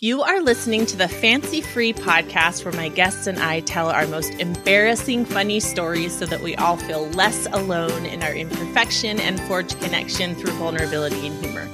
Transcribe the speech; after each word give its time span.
You 0.00 0.22
are 0.22 0.40
listening 0.40 0.86
to 0.86 0.96
the 0.96 1.08
Fancy 1.08 1.60
Free 1.60 1.92
podcast 1.92 2.64
where 2.64 2.72
my 2.74 2.88
guests 2.88 3.26
and 3.26 3.36
I 3.40 3.58
tell 3.60 3.88
our 3.90 4.06
most 4.06 4.30
embarrassing, 4.34 5.24
funny 5.24 5.58
stories 5.58 6.16
so 6.16 6.24
that 6.26 6.40
we 6.40 6.54
all 6.54 6.76
feel 6.76 7.08
less 7.10 7.46
alone 7.46 8.06
in 8.06 8.22
our 8.22 8.32
imperfection 8.32 9.18
and 9.18 9.40
forge 9.40 9.76
connection 9.80 10.36
through 10.36 10.52
vulnerability 10.52 11.26
and 11.26 11.44
humor. 11.44 11.68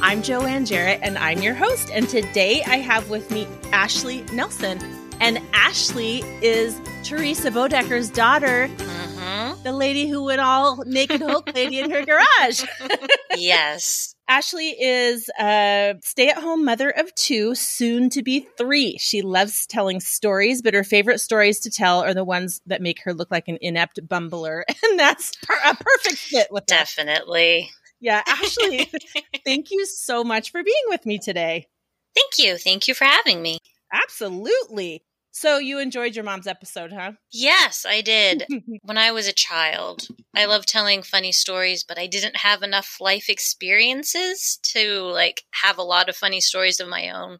I'm 0.00 0.22
Joanne 0.22 0.64
Jarrett 0.64 1.00
and 1.02 1.18
I'm 1.18 1.42
your 1.42 1.54
host. 1.54 1.90
And 1.92 2.08
today 2.08 2.62
I 2.68 2.76
have 2.76 3.10
with 3.10 3.32
me 3.32 3.48
Ashley 3.72 4.22
Nelson. 4.32 4.78
And 5.18 5.40
Ashley 5.52 6.18
is 6.42 6.80
Theresa 7.02 7.50
Boedeker's 7.50 8.10
daughter, 8.10 8.68
Mm-hmm. 8.76 9.62
the 9.64 9.72
lady 9.72 10.06
who 10.08 10.22
went 10.22 10.40
all 10.40 10.82
naked 10.86 11.20
Hulk 11.20 11.52
lady 11.54 11.80
in 11.80 11.90
her 11.90 12.04
garage. 12.04 12.62
Yes. 13.36 14.14
Ashley 14.28 14.70
is 14.70 15.30
a 15.38 15.94
stay 16.02 16.28
at 16.28 16.38
home 16.38 16.64
mother 16.64 16.90
of 16.90 17.14
two, 17.14 17.54
soon 17.54 18.10
to 18.10 18.22
be 18.22 18.48
three. 18.58 18.96
She 18.98 19.22
loves 19.22 19.66
telling 19.66 20.00
stories, 20.00 20.62
but 20.62 20.74
her 20.74 20.82
favorite 20.84 21.20
stories 21.20 21.60
to 21.60 21.70
tell 21.70 22.02
are 22.02 22.14
the 22.14 22.24
ones 22.24 22.60
that 22.66 22.82
make 22.82 23.02
her 23.04 23.14
look 23.14 23.30
like 23.30 23.46
an 23.48 23.58
inept 23.60 24.00
bumbler. 24.06 24.62
And 24.88 24.98
that's 24.98 25.34
per- 25.42 25.58
a 25.64 25.74
perfect 25.74 26.16
fit 26.18 26.48
with 26.50 26.66
that. 26.66 26.78
Definitely. 26.78 27.70
Yeah, 28.00 28.22
Ashley, 28.26 28.90
thank 29.44 29.70
you 29.70 29.84
so 29.86 30.22
much 30.24 30.50
for 30.50 30.62
being 30.62 30.84
with 30.88 31.06
me 31.06 31.18
today. 31.18 31.66
Thank 32.14 32.38
you. 32.38 32.58
Thank 32.58 32.88
you 32.88 32.94
for 32.94 33.04
having 33.04 33.42
me. 33.42 33.58
Absolutely. 33.92 35.02
So, 35.38 35.58
you 35.58 35.78
enjoyed 35.78 36.16
your 36.16 36.24
mom's 36.24 36.46
episode, 36.46 36.94
huh? 36.94 37.12
Yes, 37.30 37.84
I 37.86 38.00
did. 38.00 38.46
when 38.84 38.96
I 38.96 39.10
was 39.12 39.28
a 39.28 39.34
child, 39.34 40.08
I 40.34 40.46
loved 40.46 40.66
telling 40.66 41.02
funny 41.02 41.30
stories, 41.30 41.84
but 41.84 41.98
I 41.98 42.06
didn't 42.06 42.38
have 42.38 42.62
enough 42.62 42.96
life 43.02 43.28
experiences 43.28 44.58
to 44.72 45.02
like 45.02 45.42
have 45.62 45.76
a 45.76 45.82
lot 45.82 46.08
of 46.08 46.16
funny 46.16 46.40
stories 46.40 46.80
of 46.80 46.88
my 46.88 47.10
own. 47.10 47.36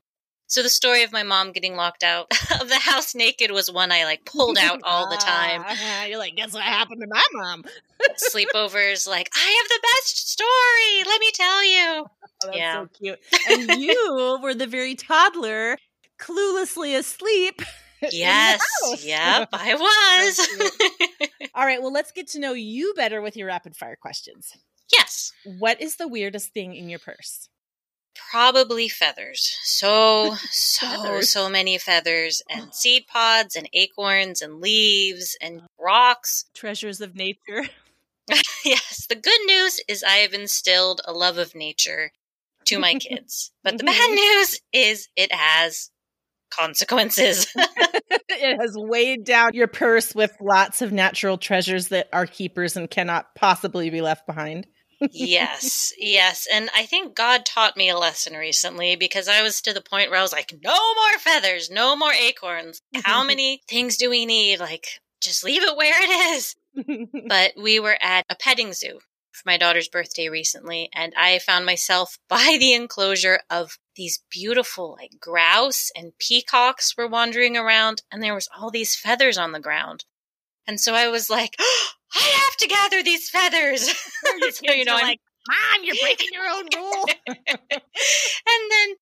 So 0.47 0.63
the 0.63 0.69
story 0.69 1.05
of 1.05 1.11
my 1.13 1.23
mom 1.23 1.53
getting 1.53 1.75
locked 1.75 2.03
out 2.03 2.27
of 2.61 2.69
the 2.69 2.81
house 2.81 3.15
naked 3.15 3.51
was 3.51 3.73
one 3.73 3.91
I 3.91 4.05
like 4.05 4.27
pulled 4.27 4.59
out 4.59 4.81
all 4.83 5.09
the 5.09 5.17
time. 5.17 5.65
Ah, 5.67 6.05
You're 6.05 6.19
like, 6.19 6.37
guess 6.37 6.53
what 6.53 6.65
happened 6.65 7.01
to 7.01 7.07
my 7.09 7.25
mom? 7.33 7.65
Sleepovers 8.19 9.09
like, 9.09 9.31
I 9.35 9.39
have 9.63 9.69
the 9.71 9.89
best 9.95 10.29
story, 10.33 11.11
let 11.11 11.19
me 11.19 11.31
tell 11.33 11.65
you. 11.65 12.05
Oh, 12.05 12.07
that's 12.45 12.59
Yeah. 12.59 12.83
so 12.83 12.89
cute. 12.99 13.19
And 13.49 13.81
you 13.81 14.39
were 14.43 14.53
the 14.53 14.67
very 14.67 14.95
toddler, 14.95 15.79
cluelessly 16.21 16.95
asleep. 16.95 17.63
Yes. 18.13 18.61
Yep, 19.05 19.49
I 19.53 19.75
was. 19.75 21.31
All 21.55 21.65
right, 21.67 21.81
well, 21.81 21.93
let's 21.93 22.13
get 22.13 22.29
to 22.29 22.41
know 22.41 22.53
you 22.53 22.95
better 22.95 23.21
with 23.21 23.37
your 23.37 23.49
rapid 23.49 23.77
fire 23.77 23.97
questions. 24.01 24.53
yes. 24.93 25.33
What 25.45 25.81
is 25.81 25.97
the 25.97 26.09
weirdest 26.09 26.53
thing 26.53 26.75
in 26.75 26.89
your 26.89 26.99
purse? 26.99 27.49
Probably 28.31 28.89
feathers. 28.89 29.57
So, 29.63 30.35
so, 30.51 30.87
Feathers. 30.87 31.31
so 31.31 31.51
many 31.51 31.77
feathers 31.79 32.43
and 32.49 32.73
seed 32.75 33.07
pods 33.07 33.57
and 33.57 33.69
acorns 33.73 34.41
and 34.41 34.61
leaves 34.61 35.37
and 35.41 35.63
rocks. 35.79 36.47
Treasures 36.55 37.01
of 37.01 37.15
nature. 37.15 37.65
yes, 38.65 39.07
the 39.09 39.15
good 39.17 39.41
news 39.47 39.81
is 39.89 40.03
I 40.03 40.17
have 40.19 40.33
instilled 40.33 41.01
a 41.05 41.13
love 41.13 41.39
of 41.39 41.55
nature 41.55 42.11
to 42.67 42.79
my 42.79 42.95
kids. 42.95 43.53
But 43.63 43.79
the 43.79 43.85
bad 43.85 43.95
mm-hmm. 43.95 44.15
news 44.15 44.61
is 44.73 45.09
it 45.17 45.33
has 45.33 45.91
consequences. 46.51 47.47
it 47.57 48.61
has 48.61 48.77
weighed 48.77 49.25
down 49.25 49.55
your 49.55 49.67
purse 49.67 50.15
with 50.15 50.37
lots 50.41 50.83
of 50.83 50.93
natural 50.93 51.39
treasures 51.39 51.89
that 51.89 52.09
are 52.13 52.27
keepers 52.27 52.77
and 52.77 52.91
cannot 52.91 53.35
possibly 53.35 53.91
be 53.91 54.01
left 54.01 54.27
behind. 54.27 54.67
yes, 55.11 55.93
yes. 55.99 56.47
And 56.53 56.71
I 56.75 56.87
think 56.87 57.15
God 57.15 57.45
taught 57.45 57.77
me 57.77 57.91
a 57.91 57.99
lesson 57.99 58.35
recently 58.35 58.97
because 58.97 59.29
I 59.29 59.43
was 59.43 59.61
to 59.63 59.75
the 59.75 59.83
point 59.83 60.11
where 60.11 60.19
I 60.19 60.23
was 60.23 60.33
like, 60.33 60.55
no 60.63 60.95
more 60.95 61.19
feathers, 61.19 61.71
no 61.71 61.97
more 61.97 62.13
acorns. 62.13 62.81
How 63.05 63.25
many 63.27 63.61
things 63.69 63.97
do 63.97 64.09
we 64.09 64.25
need? 64.25 64.61
Like, 64.61 64.87
just 65.21 65.45
leave 65.45 65.63
it 65.63 65.77
where 65.77 65.95
it 65.97 66.37
is. 66.37 66.57
but 67.29 67.53
we 67.61 67.81
were 67.81 67.97
at 68.01 68.25
a 68.31 68.37
petting 68.37 68.73
zoo 68.73 68.99
for 69.37 69.43
my 69.47 69.57
daughter's 69.59 69.89
birthday 69.89 70.29
recently, 70.29 70.89
and 70.93 71.13
I 71.17 71.39
found 71.39 71.67
myself 71.67 72.19
by 72.29 72.57
the 72.59 72.73
enclosure 72.75 73.41
of 73.51 73.79
these 73.95 74.23
beautiful, 74.31 74.97
like 74.99 75.13
grouse 75.21 75.91
and 75.97 76.13
peacocks 76.19 76.97
were 76.97 77.07
wandering 77.09 77.57
around, 77.57 78.03
and 78.11 78.23
there 78.23 78.35
was 78.35 78.49
all 78.59 78.71
these 78.71 78.97
feathers 78.97 79.39
on 79.39 79.53
the 79.53 79.61
ground. 79.61 80.05
And 80.67 80.81
so 80.81 80.95
I 80.95 81.09
was 81.09 81.31
like, 81.31 81.55
I 82.15 82.21
have 82.21 82.57
to 82.59 82.69
gather 82.69 83.03
these 83.03 83.29
feathers. 83.31 83.95
So, 84.53 84.73
you 84.73 84.85
know, 84.85 84.97
I'm- 84.97 85.07
like, 85.07 85.21
Mom, 85.49 85.85
you're 85.85 85.97
breaking 86.03 86.31
your 86.33 86.45
own 86.47 86.67
rule. 86.77 87.05
and 87.29 87.39
then 88.71 88.97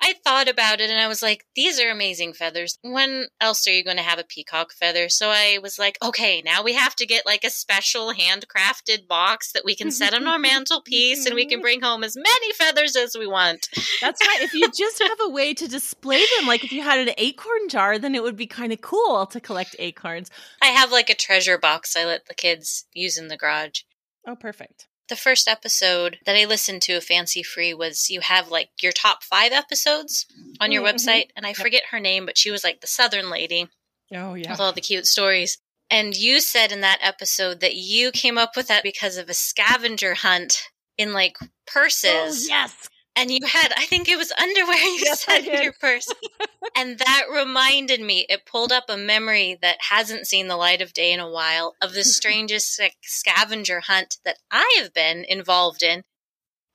I 0.00 0.14
thought 0.24 0.48
about 0.48 0.80
it 0.80 0.90
and 0.90 0.98
I 0.98 1.08
was 1.08 1.22
like, 1.22 1.44
these 1.56 1.80
are 1.80 1.90
amazing 1.90 2.32
feathers. 2.32 2.78
When 2.82 3.26
else 3.40 3.66
are 3.66 3.72
you 3.72 3.82
going 3.82 3.96
to 3.96 4.02
have 4.02 4.18
a 4.18 4.24
peacock 4.24 4.72
feather? 4.72 5.08
So 5.08 5.30
I 5.30 5.58
was 5.62 5.78
like, 5.78 5.98
okay, 6.02 6.40
now 6.42 6.62
we 6.62 6.74
have 6.74 6.94
to 6.96 7.06
get 7.06 7.26
like 7.26 7.44
a 7.44 7.50
special 7.50 8.12
handcrafted 8.12 9.08
box 9.08 9.52
that 9.52 9.64
we 9.64 9.74
can 9.74 9.90
set 9.90 10.14
on 10.14 10.26
our 10.26 10.38
mantelpiece 10.38 11.26
and 11.26 11.34
we 11.34 11.46
can 11.46 11.60
bring 11.60 11.80
home 11.80 12.04
as 12.04 12.16
many 12.16 12.52
feathers 12.52 12.96
as 12.96 13.16
we 13.18 13.26
want. 13.26 13.68
That's 14.00 14.24
right. 14.26 14.42
If 14.42 14.54
you 14.54 14.70
just 14.76 15.02
have 15.02 15.18
a 15.22 15.30
way 15.30 15.52
to 15.54 15.68
display 15.68 16.24
them, 16.38 16.46
like 16.46 16.64
if 16.64 16.72
you 16.72 16.82
had 16.82 17.06
an 17.06 17.14
acorn 17.18 17.68
jar, 17.68 17.98
then 17.98 18.14
it 18.14 18.22
would 18.22 18.36
be 18.36 18.46
kind 18.46 18.72
of 18.72 18.80
cool 18.80 19.26
to 19.26 19.40
collect 19.40 19.74
acorns. 19.78 20.30
I 20.62 20.66
have 20.66 20.92
like 20.92 21.10
a 21.10 21.14
treasure 21.14 21.58
box 21.58 21.96
I 21.96 22.04
let 22.04 22.26
the 22.26 22.34
kids 22.34 22.86
use 22.92 23.18
in 23.18 23.28
the 23.28 23.36
garage. 23.36 23.80
Oh, 24.26 24.36
perfect. 24.36 24.86
The 25.08 25.16
first 25.16 25.48
episode 25.48 26.18
that 26.26 26.36
I 26.36 26.44
listened 26.44 26.82
to 26.82 26.92
of 26.94 27.04
Fancy 27.04 27.42
Free 27.42 27.72
was 27.72 28.10
you 28.10 28.20
have 28.20 28.50
like 28.50 28.70
your 28.82 28.92
top 28.92 29.22
five 29.22 29.52
episodes 29.52 30.26
on 30.60 30.70
your 30.70 30.82
Mhm. 30.82 30.92
website, 30.94 31.30
and 31.34 31.46
I 31.46 31.54
forget 31.54 31.84
her 31.90 31.98
name, 32.00 32.26
but 32.26 32.36
she 32.36 32.50
was 32.50 32.62
like 32.62 32.80
the 32.80 32.86
Southern 32.86 33.30
lady. 33.30 33.68
Oh, 34.14 34.34
yeah. 34.34 34.50
with 34.50 34.60
all 34.60 34.72
the 34.72 34.80
cute 34.80 35.06
stories. 35.06 35.58
And 35.90 36.16
you 36.16 36.40
said 36.40 36.72
in 36.72 36.80
that 36.80 36.98
episode 37.02 37.60
that 37.60 37.74
you 37.74 38.10
came 38.10 38.38
up 38.38 38.56
with 38.56 38.68
that 38.68 38.82
because 38.82 39.16
of 39.18 39.28
a 39.28 39.34
scavenger 39.34 40.14
hunt 40.14 40.62
in 40.96 41.12
like 41.12 41.36
purses. 41.66 42.44
Oh, 42.44 42.48
yes. 42.48 42.88
And 43.18 43.32
you 43.32 43.40
had, 43.44 43.72
I 43.76 43.84
think 43.86 44.08
it 44.08 44.16
was 44.16 44.32
underwear 44.38 44.76
you 44.76 45.02
Yes, 45.04 45.24
said 45.24 45.44
in 45.44 45.62
your 45.64 45.72
purse. 45.72 46.06
and 46.76 47.00
that 47.00 47.24
reminded 47.28 48.00
me, 48.00 48.24
it 48.28 48.46
pulled 48.46 48.70
up 48.70 48.84
a 48.88 48.96
memory 48.96 49.58
that 49.60 49.78
hasn't 49.90 50.28
seen 50.28 50.46
the 50.46 50.56
light 50.56 50.80
of 50.80 50.92
day 50.92 51.12
in 51.12 51.18
a 51.18 51.28
while 51.28 51.74
of 51.82 51.94
the 51.94 52.04
strangest 52.04 52.80
scavenger 53.02 53.80
hunt 53.80 54.18
that 54.24 54.38
I 54.52 54.76
have 54.78 54.94
been 54.94 55.24
involved 55.28 55.82
in. 55.82 56.02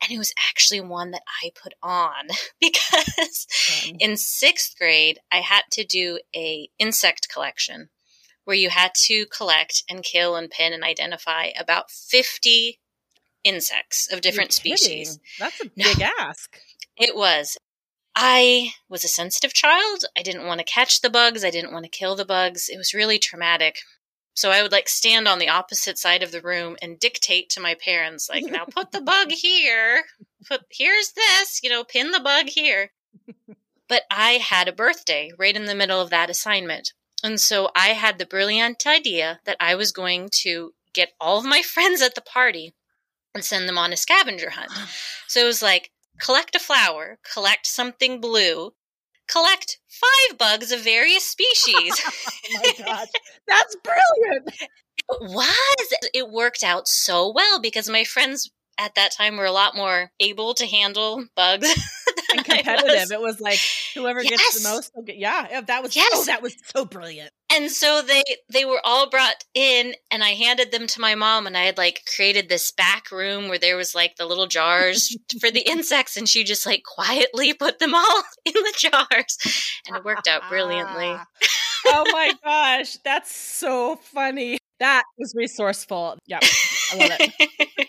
And 0.01 0.11
it 0.11 0.17
was 0.17 0.33
actually 0.49 0.81
one 0.81 1.11
that 1.11 1.23
I 1.41 1.51
put 1.55 1.75
on 1.81 2.27
because 2.59 3.47
in 3.97 4.17
sixth 4.17 4.77
grade, 4.77 5.19
I 5.31 5.37
had 5.37 5.63
to 5.71 5.85
do 5.85 6.19
a 6.35 6.67
insect 6.77 7.29
collection 7.29 7.87
where 8.43 8.57
you 8.57 8.69
had 8.69 8.91
to 9.05 9.25
collect 9.27 9.83
and 9.89 10.03
kill 10.03 10.35
and 10.35 10.49
pin 10.49 10.73
and 10.73 10.83
identify 10.83 11.51
about 11.57 11.89
50 11.89 12.81
insects 13.43 14.11
of 14.11 14.21
different 14.21 14.53
species. 14.53 15.19
That's 15.39 15.59
a 15.61 15.65
No. 15.75 15.93
big 15.93 16.01
ask. 16.19 16.57
It 16.97 17.15
was. 17.15 17.57
I 18.15 18.73
was 18.89 19.03
a 19.03 19.07
sensitive 19.07 19.53
child. 19.53 20.05
I 20.17 20.21
didn't 20.21 20.45
want 20.45 20.59
to 20.59 20.63
catch 20.65 21.01
the 21.01 21.09
bugs. 21.09 21.43
I 21.43 21.49
didn't 21.49 21.73
want 21.73 21.85
to 21.85 21.89
kill 21.89 22.15
the 22.15 22.25
bugs. 22.25 22.69
It 22.69 22.77
was 22.77 22.93
really 22.93 23.17
traumatic. 23.17 23.79
So 24.35 24.51
I 24.51 24.61
would 24.61 24.71
like 24.71 24.87
stand 24.89 25.27
on 25.27 25.39
the 25.39 25.49
opposite 25.49 25.97
side 25.97 26.23
of 26.23 26.31
the 26.31 26.41
room 26.41 26.75
and 26.81 26.99
dictate 26.99 27.49
to 27.51 27.59
my 27.59 27.75
parents, 27.75 28.29
like, 28.29 28.45
now 28.45 28.65
put 28.65 28.91
the 28.91 29.01
bug 29.01 29.31
here. 29.31 30.03
Put 30.47 30.61
here's 30.71 31.11
this, 31.13 31.59
you 31.63 31.69
know, 31.69 31.83
pin 31.83 32.11
the 32.11 32.19
bug 32.19 32.47
here. 32.49 32.91
But 33.87 34.03
I 34.09 34.33
had 34.33 34.67
a 34.67 34.73
birthday 34.73 35.31
right 35.37 35.55
in 35.55 35.65
the 35.65 35.75
middle 35.75 36.01
of 36.01 36.09
that 36.09 36.29
assignment. 36.29 36.93
And 37.23 37.39
so 37.39 37.69
I 37.75 37.89
had 37.89 38.17
the 38.17 38.25
brilliant 38.25 38.85
idea 38.87 39.39
that 39.45 39.57
I 39.59 39.75
was 39.75 39.91
going 39.91 40.29
to 40.41 40.73
get 40.93 41.13
all 41.19 41.37
of 41.39 41.45
my 41.45 41.61
friends 41.73 42.01
at 42.01 42.15
the 42.15 42.21
party 42.21 42.73
and 43.33 43.43
send 43.43 43.67
them 43.67 43.77
on 43.77 43.93
a 43.93 43.97
scavenger 43.97 44.51
hunt. 44.51 44.71
So 45.27 45.41
it 45.41 45.45
was 45.45 45.61
like 45.61 45.91
collect 46.19 46.55
a 46.55 46.59
flower, 46.59 47.17
collect 47.33 47.65
something 47.65 48.21
blue, 48.21 48.73
collect 49.29 49.79
five 49.89 50.37
bugs 50.37 50.71
of 50.71 50.81
various 50.81 51.23
species. 51.25 51.99
Oh 52.55 52.59
my 52.77 52.85
gosh. 52.85 53.07
That's 53.47 53.75
brilliant. 53.83 54.49
it 54.61 55.21
was. 55.21 55.93
It 56.13 56.29
worked 56.29 56.63
out 56.63 56.87
so 56.87 57.31
well 57.33 57.59
because 57.59 57.89
my 57.89 58.03
friends 58.03 58.51
at 58.79 58.95
that 58.95 59.11
time 59.11 59.37
were 59.37 59.45
a 59.45 59.51
lot 59.51 59.75
more 59.75 60.11
able 60.19 60.53
to 60.55 60.65
handle 60.67 61.25
bugs 61.35 61.67
And 62.35 62.43
competitive. 62.45 62.83
was. 62.89 63.11
It 63.11 63.21
was 63.21 63.39
like 63.39 63.59
whoever 63.95 64.23
gets 64.23 64.61
the 64.63 64.69
most 64.69 64.91
will 64.95 65.03
get 65.03 65.17
yeah, 65.17 65.61
that 65.61 65.83
was 65.83 65.95
oh, 65.95 65.99
Yes. 65.99 66.25
that 66.27 66.41
was 66.41 66.55
so 66.75 66.83
brilliant. 66.85 67.31
And 67.53 67.69
so 67.69 68.01
they 68.01 68.23
they 68.49 68.65
were 68.65 68.81
all 68.83 69.09
brought 69.09 69.43
in 69.53 69.93
and 70.09 70.23
I 70.23 70.29
handed 70.29 70.71
them 70.71 70.87
to 70.87 71.01
my 71.01 71.13
mom 71.13 71.45
and 71.45 71.55
I 71.55 71.63
had 71.63 71.77
like 71.77 72.03
created 72.15 72.49
this 72.49 72.71
back 72.71 73.11
room 73.11 73.47
where 73.47 73.59
there 73.59 73.77
was 73.77 73.93
like 73.93 74.15
the 74.15 74.25
little 74.25 74.47
jars 74.47 75.15
for 75.39 75.51
the 75.51 75.61
insects 75.61 76.17
and 76.17 76.27
she 76.27 76.43
just 76.43 76.65
like 76.65 76.83
quietly 76.83 77.53
put 77.59 77.79
them 77.79 77.93
all 77.93 78.23
in 78.45 78.53
the 78.53 78.73
jars 78.77 79.37
and 79.87 79.97
it 79.97 80.03
worked 80.03 80.27
out 80.27 80.49
brilliantly. 80.49 81.09
Ah. 81.09 81.25
oh 81.87 82.05
my 82.11 82.33
gosh, 82.43 82.97
that's 83.03 83.35
so 83.35 83.97
funny. 83.97 84.57
That 84.79 85.03
was 85.17 85.33
resourceful. 85.35 86.17
Yeah, 86.25 86.39
I 86.91 86.95
love 86.97 87.11
it. 87.19 87.87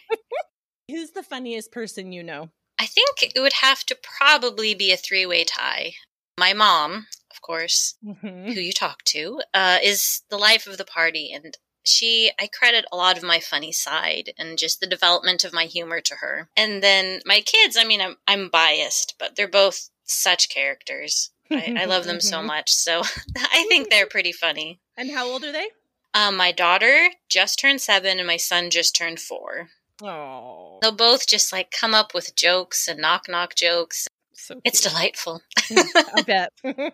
Who's 0.90 1.10
the 1.12 1.22
funniest 1.22 1.72
person 1.72 2.12
you 2.12 2.22
know? 2.22 2.50
I 2.78 2.86
think 2.86 3.22
it 3.22 3.40
would 3.40 3.54
have 3.54 3.84
to 3.86 3.96
probably 4.18 4.74
be 4.74 4.92
a 4.92 4.96
three 4.96 5.26
way 5.26 5.44
tie. 5.44 5.94
My 6.38 6.52
mom, 6.52 7.06
of 7.34 7.40
course, 7.42 7.96
Mm-hmm. 8.04 8.52
who 8.52 8.60
you 8.60 8.72
talk 8.72 9.02
to, 9.04 9.40
uh, 9.52 9.78
is 9.82 10.22
the 10.30 10.38
life 10.38 10.66
of 10.66 10.78
the 10.78 10.84
party. 10.84 11.32
And 11.34 11.56
she, 11.82 12.30
I 12.40 12.46
credit 12.46 12.84
a 12.92 12.96
lot 12.96 13.16
of 13.18 13.22
my 13.24 13.40
funny 13.40 13.72
side 13.72 14.32
and 14.38 14.56
just 14.56 14.80
the 14.80 14.86
development 14.86 15.44
of 15.44 15.52
my 15.52 15.64
humor 15.64 16.00
to 16.00 16.14
her. 16.16 16.48
And 16.56 16.82
then 16.82 17.20
my 17.26 17.40
kids, 17.40 17.76
I 17.76 17.84
mean, 17.84 18.00
I'm, 18.00 18.16
I'm 18.26 18.48
biased, 18.48 19.14
but 19.18 19.36
they're 19.36 19.48
both 19.48 19.90
such 20.04 20.48
characters. 20.48 21.30
I, 21.50 21.74
I 21.80 21.84
love 21.92 22.04
them 22.04 22.20
so 22.20 22.38
Mhm. 22.38 22.46
much. 22.46 22.72
So 22.72 23.02
I 23.36 23.66
think 23.68 23.90
they're 23.90 24.06
pretty 24.06 24.32
funny. 24.32 24.80
And 24.96 25.10
how 25.10 25.26
old 25.26 25.44
are 25.44 25.52
they? 25.52 25.68
Um, 26.14 26.36
my 26.36 26.52
daughter 26.52 27.08
just 27.28 27.58
turned 27.58 27.80
seven 27.80 28.18
and 28.18 28.26
my 28.26 28.36
son 28.36 28.70
just 28.70 28.94
turned 28.94 29.18
four. 29.20 29.68
Oh, 30.02 30.78
They'll 30.80 30.92
both 30.92 31.26
just 31.26 31.52
like 31.52 31.70
come 31.70 31.94
up 31.94 32.14
with 32.14 32.34
jokes 32.36 32.86
and 32.88 33.00
knock 33.00 33.28
knock 33.28 33.54
jokes. 33.56 34.06
So 34.36 34.60
It's 34.64 34.80
delightful. 34.80 35.42
I 35.70 36.22
bet. 36.26 36.52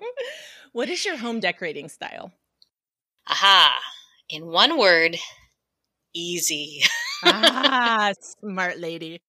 what 0.72 0.88
is 0.88 1.04
your 1.04 1.16
home 1.16 1.40
decorating 1.40 1.88
style? 1.88 2.32
Aha. 3.28 3.74
In 4.28 4.46
one 4.46 4.78
word, 4.78 5.16
easy. 6.14 6.82
ah, 7.24 8.12
smart 8.40 8.78
lady. 8.78 9.20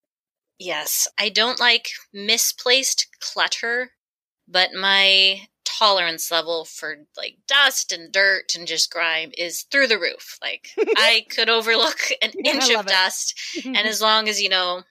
yes, 0.59 1.07
I 1.17 1.29
don't 1.29 1.59
like 1.59 1.89
misplaced 2.13 3.07
clutter, 3.19 3.91
but 4.47 4.73
my 4.73 5.41
tolerance 5.65 6.29
level 6.31 6.65
for 6.65 6.95
like 7.17 7.37
dust 7.47 7.91
and 7.91 8.11
dirt 8.11 8.53
and 8.55 8.67
just 8.67 8.91
grime 8.91 9.31
is 9.37 9.63
through 9.71 9.87
the 9.87 9.97
roof. 9.99 10.37
Like 10.41 10.69
I 10.97 11.25
could 11.29 11.49
overlook 11.49 11.97
an 12.21 12.31
inch 12.45 12.69
of 12.71 12.85
it. 12.85 12.89
dust 12.89 13.39
and 13.65 13.77
as 13.77 14.01
long 14.01 14.29
as 14.29 14.41
you 14.41 14.49
know 14.49 14.83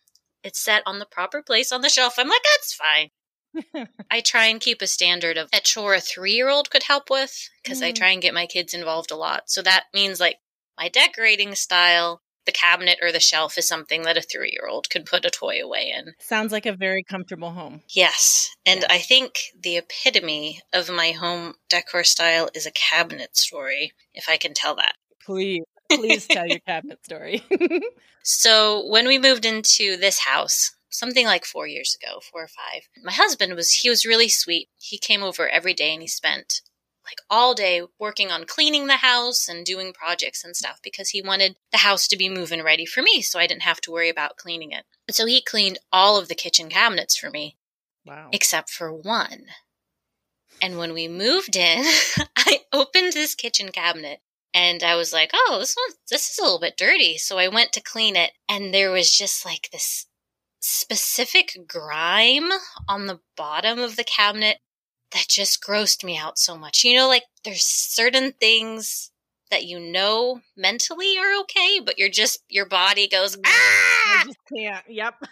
it's 0.43 0.59
set 0.61 0.83
on 0.87 0.99
the 0.99 1.07
proper 1.07 1.43
place 1.43 1.73
on 1.73 1.81
the 1.83 1.89
shelf, 1.89 2.15
I'm 2.19 2.29
like 2.29 2.43
that's 2.55 2.75
fine. 2.75 3.11
I 4.11 4.21
try 4.21 4.47
and 4.47 4.61
keep 4.61 4.81
a 4.83 4.87
standard 4.87 5.37
of 5.37 5.49
a 5.53 5.61
chore 5.61 5.95
a 5.95 6.01
three 6.01 6.33
year 6.33 6.49
old 6.49 6.71
could 6.71 6.85
help 6.85 7.11
with 7.11 7.49
because 7.63 7.83
I 7.83 7.93
Mm. 7.93 7.97
try 7.97 8.11
and 8.11 8.23
get 8.23 8.35
my 8.35 8.47
kids 8.47 8.75
involved 8.75 9.11
a 9.11 9.17
lot. 9.17 9.51
So 9.51 9.63
that 9.63 9.85
means 9.93 10.21
like 10.21 10.37
my 10.79 10.89
decorating 10.89 11.55
style, 11.55 12.23
the 12.47 12.53
cabinet 12.53 12.99
or 13.03 13.13
the 13.13 13.21
shelf 13.21 13.59
is 13.59 13.69
something 13.69 14.03
that 14.03 14.17
a 14.17 14.23
three 14.23 14.51
year 14.53 14.69
old 14.69 14.89
could 14.89 15.05
put 15.05 15.25
a 15.25 15.31
toy 15.31 15.61
away 15.63 15.93
in. 15.95 16.15
Sounds 16.21 16.53
like 16.53 16.67
a 16.67 16.73
very 16.73 17.03
comfortable 17.03 17.51
home. 17.51 17.83
Yes. 17.89 18.51
And 18.65 18.81
Yeah. 18.81 18.87
I 18.95 18.99
think 18.99 19.35
the 19.61 19.77
epitome 19.77 20.61
of 20.73 20.89
my 20.89 21.11
home 21.11 21.55
decor 21.69 22.05
style 22.05 22.49
is 22.55 22.67
a 22.67 22.71
cabinet 22.73 23.37
story, 23.37 23.93
if 24.15 24.29
I 24.29 24.37
can 24.37 24.55
tell 24.55 24.75
that. 24.77 24.95
Please, 25.25 25.65
please 25.91 26.27
tell 26.27 26.47
your 26.47 26.61
cabinet 26.61 27.05
story. 27.05 27.45
So 28.23 28.87
when 28.87 29.07
we 29.07 29.19
moved 29.19 29.45
into 29.45 29.97
this 29.97 30.21
house, 30.21 30.73
something 30.91 31.27
like 31.27 31.45
four 31.45 31.67
years 31.67 31.97
ago, 32.01 32.21
four 32.21 32.45
or 32.45 32.49
five, 32.49 32.83
my 33.03 33.13
husband 33.13 33.55
was 33.55 33.73
he 33.73 33.91
was 33.91 34.05
really 34.05 34.29
sweet. 34.29 34.69
He 34.79 34.99
came 34.99 35.23
over 35.23 35.49
every 35.49 35.75
day 35.75 35.93
and 35.93 36.03
he 36.03 36.09
spent 36.09 36.61
like 37.07 37.21
all 37.31 37.55
day 37.55 37.83
working 37.99 38.31
on 38.31 38.45
cleaning 38.45 38.87
the 38.87 38.99
house 38.99 39.49
and 39.49 39.65
doing 39.65 39.93
projects 39.93 40.45
and 40.45 40.55
stuff 40.55 40.79
because 40.83 41.09
he 41.09 41.23
wanted 41.23 41.57
the 41.73 41.79
house 41.79 42.07
to 42.07 42.17
be 42.17 42.29
moving 42.29 42.63
ready 42.63 42.85
for 42.85 43.03
me 43.03 43.23
so 43.23 43.39
I 43.39 43.47
didn't 43.47 43.63
have 43.63 43.81
to 43.83 43.91
worry 43.91 44.11
about 44.11 44.37
cleaning 44.37 44.71
it. 44.73 44.85
And 45.09 45.15
so 45.15 45.27
he 45.27 45.41
cleaned 45.41 45.79
all 45.91 46.19
of 46.19 46.29
the 46.29 46.35
kitchen 46.35 46.69
cabinets 46.69 47.17
for 47.17 47.31
me 47.31 47.57
wow. 48.05 48.29
except 48.33 48.71
for 48.71 48.93
one. 48.93 49.47
And 50.63 50.77
when 50.77 50.93
we 50.93 51.09
moved 51.09 51.57
in, 51.57 51.85
I 52.37 52.61
opened 52.73 53.15
this 53.15 53.35
kitchen 53.35 53.71
cabinet 53.73 54.21
and 54.55 54.83
I 54.83 54.97
was 54.97 55.13
like, 55.13 55.31
"Oh, 55.35 55.57
this 55.61 55.75
one 55.75 55.97
this 56.11 56.31
is 56.31 56.39
a 56.39 56.43
little 56.43 56.61
bit 56.61 56.77
dirty." 56.77 57.19
So 57.19 57.39
I 57.39 57.49
went 57.49 57.73
to 57.75 57.81
clean 57.83 58.17
it 58.17 58.33
and 58.49 58.73
there 58.75 58.91
was 58.91 59.11
just 59.13 59.45
like 59.45 59.69
this 59.73 60.07
specific 60.61 61.57
grime 61.67 62.51
on 62.89 63.07
the 63.07 63.21
bottom 63.37 63.79
of 63.81 63.97
the 63.97 64.05
cabinet 64.05 64.59
that 65.13 65.27
just 65.29 65.63
grossed 65.63 66.05
me 66.05 66.17
out 66.17 66.39
so 66.39 66.57
much. 66.57 66.85
You 66.85 66.97
know, 66.97 67.09
like 67.09 67.25
there's 67.45 67.63
certain 67.63 68.33
things 68.33 69.11
that 69.51 69.65
you 69.65 69.81
know 69.81 70.41
mentally 70.57 71.17
are 71.19 71.41
okay, 71.41 71.81
but 71.85 71.99
you're 71.99 72.09
just 72.09 72.41
your 72.49 72.67
body 72.67 73.09
goes, 73.09 73.37
I 73.37 73.41
"Ah!" 73.47 74.23
just 74.27 74.39
can't. 74.55 74.85
Yep. 74.89 75.15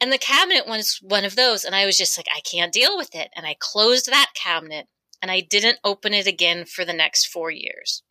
And 0.00 0.12
the 0.12 0.18
cabinet 0.18 0.66
was 0.66 0.98
one 1.02 1.24
of 1.24 1.34
those. 1.34 1.64
And 1.64 1.74
I 1.74 1.86
was 1.86 1.96
just 1.96 2.18
like, 2.18 2.26
I 2.34 2.40
can't 2.40 2.72
deal 2.72 2.96
with 2.96 3.14
it. 3.14 3.30
And 3.34 3.46
I 3.46 3.56
closed 3.58 4.06
that 4.10 4.32
cabinet 4.34 4.86
and 5.22 5.30
I 5.30 5.40
didn't 5.40 5.78
open 5.82 6.12
it 6.12 6.26
again 6.26 6.66
for 6.66 6.84
the 6.84 6.92
next 6.92 7.26
four 7.28 7.50
years. 7.50 8.02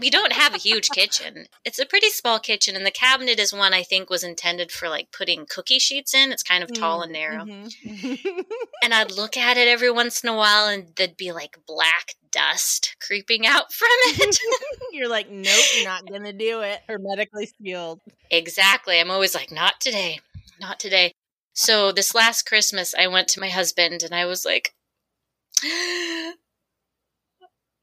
We 0.00 0.10
don't 0.10 0.32
have 0.32 0.54
a 0.54 0.58
huge 0.58 0.90
kitchen. 0.90 1.46
It's 1.64 1.78
a 1.78 1.86
pretty 1.86 2.10
small 2.10 2.38
kitchen. 2.38 2.76
And 2.76 2.86
the 2.86 2.90
cabinet 2.90 3.38
is 3.38 3.52
one 3.52 3.74
I 3.74 3.82
think 3.82 4.08
was 4.10 4.22
intended 4.22 4.70
for 4.70 4.88
like 4.88 5.10
putting 5.10 5.46
cookie 5.48 5.78
sheets 5.80 6.14
in. 6.14 6.30
It's 6.30 6.42
kind 6.42 6.62
of 6.62 6.72
tall 6.72 7.02
and 7.02 7.12
narrow. 7.12 7.44
Mhm. 7.44 8.44
And 8.80 8.94
I'd 8.94 9.10
look 9.10 9.36
at 9.36 9.56
it 9.56 9.66
every 9.66 9.90
once 9.90 10.22
in 10.22 10.28
a 10.30 10.36
while 10.36 10.66
and 10.68 10.92
there'd 10.96 11.16
be 11.16 11.32
like 11.32 11.58
black 11.66 12.14
dust 12.30 12.94
creeping 13.04 13.44
out 13.44 13.72
from 13.72 13.88
it. 13.90 14.38
You're 14.92 15.08
like, 15.08 15.28
nope, 15.28 15.64
not 15.82 16.06
gonna 16.08 16.32
do 16.32 16.60
it. 16.60 16.80
Hermetically 16.88 17.50
sealed. 17.60 18.00
Exactly. 18.30 19.00
I'm 19.00 19.10
always 19.10 19.34
like, 19.34 19.50
not 19.50 19.80
today, 19.80 20.20
not 20.60 20.78
today. 20.78 21.12
So 21.54 21.90
this 21.90 22.14
last 22.14 22.44
Christmas, 22.44 22.94
I 22.96 23.08
went 23.08 23.26
to 23.28 23.40
my 23.40 23.48
husband 23.48 24.04
and 24.04 24.14
I 24.14 24.26
was 24.26 24.44
like, 24.44 24.72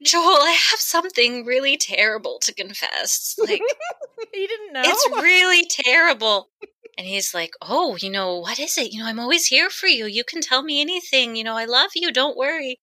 Joel, 0.06 0.42
I 0.42 0.52
have 0.72 0.80
something 0.80 1.46
really 1.46 1.78
terrible 1.78 2.40
to 2.44 2.54
confess. 2.54 3.36
Like, 3.40 3.62
you 4.34 4.48
didn't 4.48 4.74
know. 4.74 4.82
it's 4.86 5.22
really 5.22 5.66
terrible. 5.70 6.50
And 6.98 7.06
he's 7.06 7.34
like, 7.34 7.52
Oh, 7.62 7.98
you 8.00 8.10
know, 8.10 8.40
what 8.40 8.60
is 8.60 8.78
it? 8.78 8.94
You 8.94 9.00
know, 9.00 9.08
I'm 9.08 9.20
always 9.20 9.48
here 9.48 9.70
for 9.70 9.88
you. 9.88 10.06
You 10.06 10.24
can 10.24 10.42
tell 10.42 10.64
me 10.64 10.80
anything. 10.82 11.36
You 11.36 11.44
know, 11.44 11.56
I 11.56 11.66
love 11.66 11.92
you. 11.96 12.12
Don't 12.12 12.38
worry. 12.38 12.80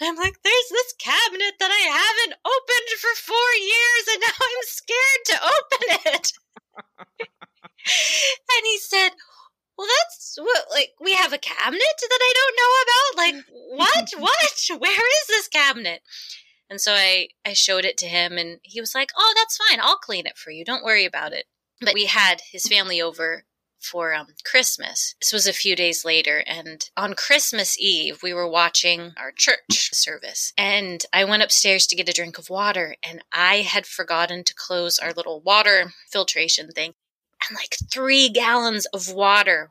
And 0.00 0.08
I'm 0.08 0.16
like, 0.16 0.34
There's 0.42 0.68
this 0.70 0.94
cabinet 0.98 1.54
that 1.58 1.70
I 1.70 1.88
haven't 1.88 2.38
opened 2.44 3.00
for 3.00 3.14
four 3.16 3.50
years, 3.60 4.04
and 4.12 4.20
now 4.20 4.38
I'm 4.40 4.64
scared 4.64 5.22
to 5.26 5.36
open 5.42 6.12
it. 6.14 6.32
and 8.56 8.62
he 8.64 8.78
said, 8.78 9.10
Well, 9.76 9.88
that's 9.88 10.36
what, 10.38 10.64
like, 10.70 10.90
we 11.00 11.14
have 11.14 11.32
a 11.32 11.38
cabinet 11.38 11.82
that 12.00 12.20
I 12.22 12.32
don't 12.34 12.56
know 12.56 12.74
about. 12.84 13.34
Like, 13.34 13.44
what? 13.78 14.10
what? 14.18 14.80
Where 14.80 15.06
is 15.22 15.26
this 15.28 15.48
cabinet? 15.48 16.02
And 16.70 16.80
so 16.80 16.92
I, 16.92 17.28
I 17.44 17.52
showed 17.52 17.84
it 17.84 17.98
to 17.98 18.06
him, 18.06 18.38
and 18.38 18.58
he 18.62 18.80
was 18.80 18.94
like, 18.94 19.10
Oh, 19.16 19.34
that's 19.36 19.58
fine. 19.68 19.80
I'll 19.80 19.96
clean 19.96 20.26
it 20.26 20.38
for 20.38 20.50
you. 20.50 20.64
Don't 20.64 20.84
worry 20.84 21.04
about 21.04 21.32
it. 21.32 21.46
But 21.80 21.94
we 21.94 22.06
had 22.06 22.40
his 22.50 22.66
family 22.66 23.02
over 23.02 23.44
for 23.84 24.14
um, 24.14 24.28
Christmas. 24.44 25.14
This 25.20 25.32
was 25.32 25.46
a 25.46 25.52
few 25.52 25.76
days 25.76 26.04
later, 26.04 26.42
and 26.46 26.88
on 26.96 27.14
Christmas 27.14 27.78
Eve, 27.78 28.22
we 28.22 28.32
were 28.32 28.48
watching 28.48 29.12
our 29.18 29.30
church 29.30 29.90
service. 29.92 30.52
And 30.56 31.04
I 31.12 31.24
went 31.24 31.42
upstairs 31.42 31.86
to 31.88 31.96
get 31.96 32.08
a 32.08 32.12
drink 32.12 32.38
of 32.38 32.50
water, 32.50 32.96
and 33.02 33.22
I 33.32 33.56
had 33.56 33.86
forgotten 33.86 34.44
to 34.44 34.54
close 34.54 34.98
our 34.98 35.12
little 35.12 35.40
water 35.40 35.92
filtration 36.10 36.70
thing. 36.70 36.94
And 37.48 37.56
like 37.56 37.76
three 37.92 38.28
gallons 38.28 38.86
of 38.86 39.12
water 39.12 39.70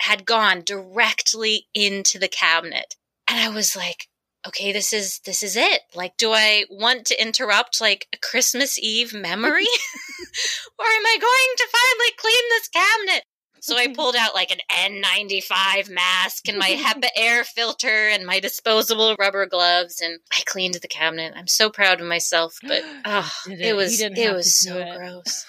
had 0.00 0.24
gone 0.24 0.62
directly 0.64 1.66
into 1.74 2.18
the 2.18 2.28
cabinet. 2.28 2.96
And 3.28 3.38
I 3.38 3.48
was 3.48 3.76
like, 3.76 4.08
okay, 4.46 4.72
this 4.72 4.92
is 4.92 5.20
this 5.26 5.42
is 5.42 5.56
it. 5.56 5.82
Like, 5.94 6.16
do 6.16 6.32
I 6.32 6.64
want 6.70 7.06
to 7.06 7.20
interrupt 7.20 7.80
like 7.80 8.08
a 8.12 8.18
Christmas 8.18 8.78
Eve 8.78 9.12
memory? 9.12 9.66
or 10.78 10.84
am 10.84 11.06
I 11.06 11.18
going 11.20 11.56
to 11.56 11.68
finally 11.72 12.12
clean 12.16 12.48
this 12.50 12.68
cabinet? 12.68 13.24
So 13.60 13.76
I 13.76 13.88
pulled 13.94 14.16
out 14.16 14.34
like 14.34 14.50
an 14.50 14.60
N95 14.70 15.90
mask 15.90 16.48
and 16.48 16.58
my 16.58 16.70
HEPA 16.70 17.08
air 17.16 17.44
filter 17.44 18.08
and 18.08 18.26
my 18.26 18.40
disposable 18.40 19.16
rubber 19.18 19.46
gloves 19.46 20.00
and 20.00 20.20
I 20.32 20.40
cleaned 20.46 20.74
the 20.74 20.88
cabinet. 20.88 21.34
I'm 21.36 21.46
so 21.46 21.70
proud 21.70 22.00
of 22.00 22.06
myself, 22.06 22.58
but 22.62 22.82
oh, 23.04 23.30
it? 23.48 23.76
Was 23.76 24.00
it 24.00 24.34
was 24.34 24.56
so 24.56 24.78
it. 24.78 24.96
gross. 24.96 25.46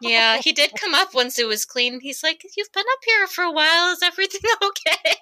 Yeah, 0.00 0.38
he 0.38 0.52
did 0.52 0.72
come 0.78 0.94
up 0.94 1.14
once 1.14 1.38
it 1.38 1.46
was 1.46 1.64
clean. 1.64 2.00
He's 2.00 2.22
like, 2.22 2.42
"You've 2.56 2.72
been 2.72 2.84
up 2.92 3.04
here 3.04 3.26
for 3.26 3.44
a 3.44 3.52
while. 3.52 3.92
Is 3.92 4.02
everything 4.02 4.40
okay?" 4.62 5.16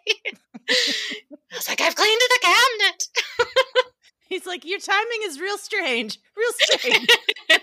I 0.69 1.57
was 1.57 1.69
like, 1.69 1.81
"I've 1.81 1.95
cleaned 1.95 2.21
the 2.21 2.39
cabinet." 2.43 3.09
He's 4.29 4.47
like, 4.47 4.65
your 4.65 4.81
timing 4.81 5.21
is 5.25 5.39
real 5.39 5.59
strange. 5.59 6.19
Real 6.35 6.51
strange. 6.59 7.09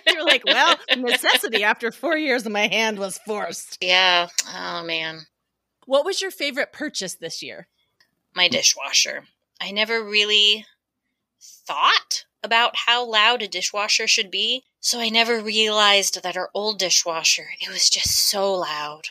You're 0.08 0.24
like, 0.24 0.46
well, 0.46 0.78
necessity 0.96 1.64
after 1.64 1.92
four 1.92 2.16
years 2.16 2.46
of 2.46 2.52
my 2.52 2.68
hand 2.68 3.00
was 3.00 3.18
forced. 3.26 3.80
Yeah. 3.82 4.28
Oh 4.48 4.84
man. 4.84 5.22
What 5.86 6.06
was 6.06 6.22
your 6.22 6.32
favorite 6.32 6.72
purchase 6.72 7.16
this 7.16 7.42
year? 7.44 7.68
my 8.36 8.48
dishwasher. 8.48 9.26
I 9.60 9.72
never 9.72 10.04
really 10.04 10.66
thought 11.42 12.26
about 12.44 12.76
how 12.86 13.04
loud 13.06 13.42
a 13.42 13.48
dishwasher 13.48 14.08
should 14.08 14.32
be, 14.32 14.64
so 14.80 15.00
I 15.00 15.10
never 15.10 15.40
realized 15.42 16.22
that 16.24 16.38
our 16.38 16.50
old 16.54 16.80
dishwasher, 16.80 17.50
it 17.60 17.70
was 17.70 17.90
just 17.90 18.10
so 18.30 18.54
loud. 18.54 19.08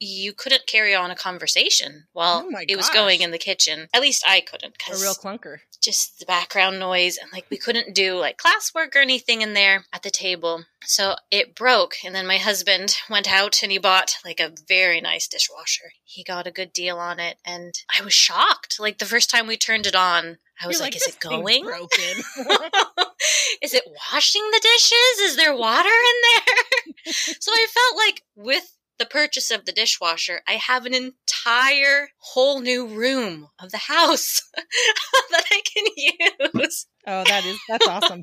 you 0.00 0.32
couldn't 0.32 0.66
carry 0.68 0.94
on 0.94 1.10
a 1.10 1.16
conversation 1.16 2.06
while 2.12 2.46
Oh 2.46 2.58
it 2.68 2.76
was 2.76 2.88
going 2.90 3.20
in 3.20 3.32
the 3.32 3.38
kitchen. 3.38 3.88
At 3.92 4.00
least 4.00 4.22
I 4.26 4.40
couldn't 4.40 4.76
A 4.88 4.92
real 4.92 5.14
clunker. 5.14 5.58
Just 5.88 6.18
the 6.18 6.26
background 6.26 6.78
noise 6.78 7.16
and 7.16 7.32
like 7.32 7.46
we 7.48 7.56
couldn't 7.56 7.94
do 7.94 8.14
like 8.18 8.36
classwork 8.36 8.94
or 8.94 8.98
anything 8.98 9.40
in 9.40 9.54
there 9.54 9.86
at 9.90 10.02
the 10.02 10.10
table. 10.10 10.64
So 10.84 11.14
it 11.30 11.54
broke 11.54 11.94
and 12.04 12.14
then 12.14 12.26
my 12.26 12.36
husband 12.36 12.98
went 13.08 13.26
out 13.26 13.62
and 13.62 13.72
he 13.72 13.78
bought 13.78 14.16
like 14.22 14.38
a 14.38 14.52
very 14.68 15.00
nice 15.00 15.26
dishwasher. 15.26 15.92
He 16.04 16.22
got 16.22 16.46
a 16.46 16.50
good 16.50 16.74
deal 16.74 16.98
on 16.98 17.18
it 17.18 17.38
and 17.42 17.74
I 17.98 18.04
was 18.04 18.12
shocked. 18.12 18.78
Like 18.78 18.98
the 18.98 19.06
first 19.06 19.30
time 19.30 19.46
we 19.46 19.56
turned 19.56 19.86
it 19.86 19.96
on, 19.96 20.36
I 20.62 20.66
was 20.66 20.76
You're 20.76 20.88
like, 20.88 20.96
is 20.96 21.06
it 21.06 21.20
going? 21.20 21.64
broken? 21.64 21.88
is 23.62 23.72
it 23.72 23.84
washing 24.12 24.46
the 24.52 24.60
dishes? 24.60 25.30
Is 25.30 25.36
there 25.36 25.56
water 25.56 25.88
in 25.88 26.44
there? 26.44 27.14
so 27.40 27.50
I 27.50 27.66
felt 27.70 27.96
like 27.96 28.22
with 28.36 28.76
the 28.98 29.06
purchase 29.06 29.50
of 29.50 29.64
the 29.64 29.72
dishwasher, 29.72 30.42
I 30.46 30.52
have 30.52 30.86
an 30.86 30.94
entire 30.94 32.10
whole 32.18 32.60
new 32.60 32.86
room 32.86 33.48
of 33.58 33.70
the 33.70 33.78
house 33.78 34.42
that 34.54 35.44
I 35.50 35.62
can 35.64 35.84
use. 35.96 36.86
oh, 37.06 37.24
that 37.24 37.44
is 37.44 37.58
that's 37.68 37.86
awesome. 37.86 38.22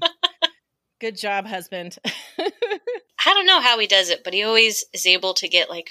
Good 1.01 1.17
job, 1.17 1.45
husband. 1.45 1.97
I 2.39 3.33
don't 3.33 3.45
know 3.45 3.61
how 3.61 3.77
he 3.79 3.87
does 3.87 4.09
it, 4.09 4.23
but 4.23 4.33
he 4.33 4.43
always 4.43 4.85
is 4.93 5.05
able 5.05 5.33
to 5.35 5.47
get 5.47 5.69
like 5.69 5.89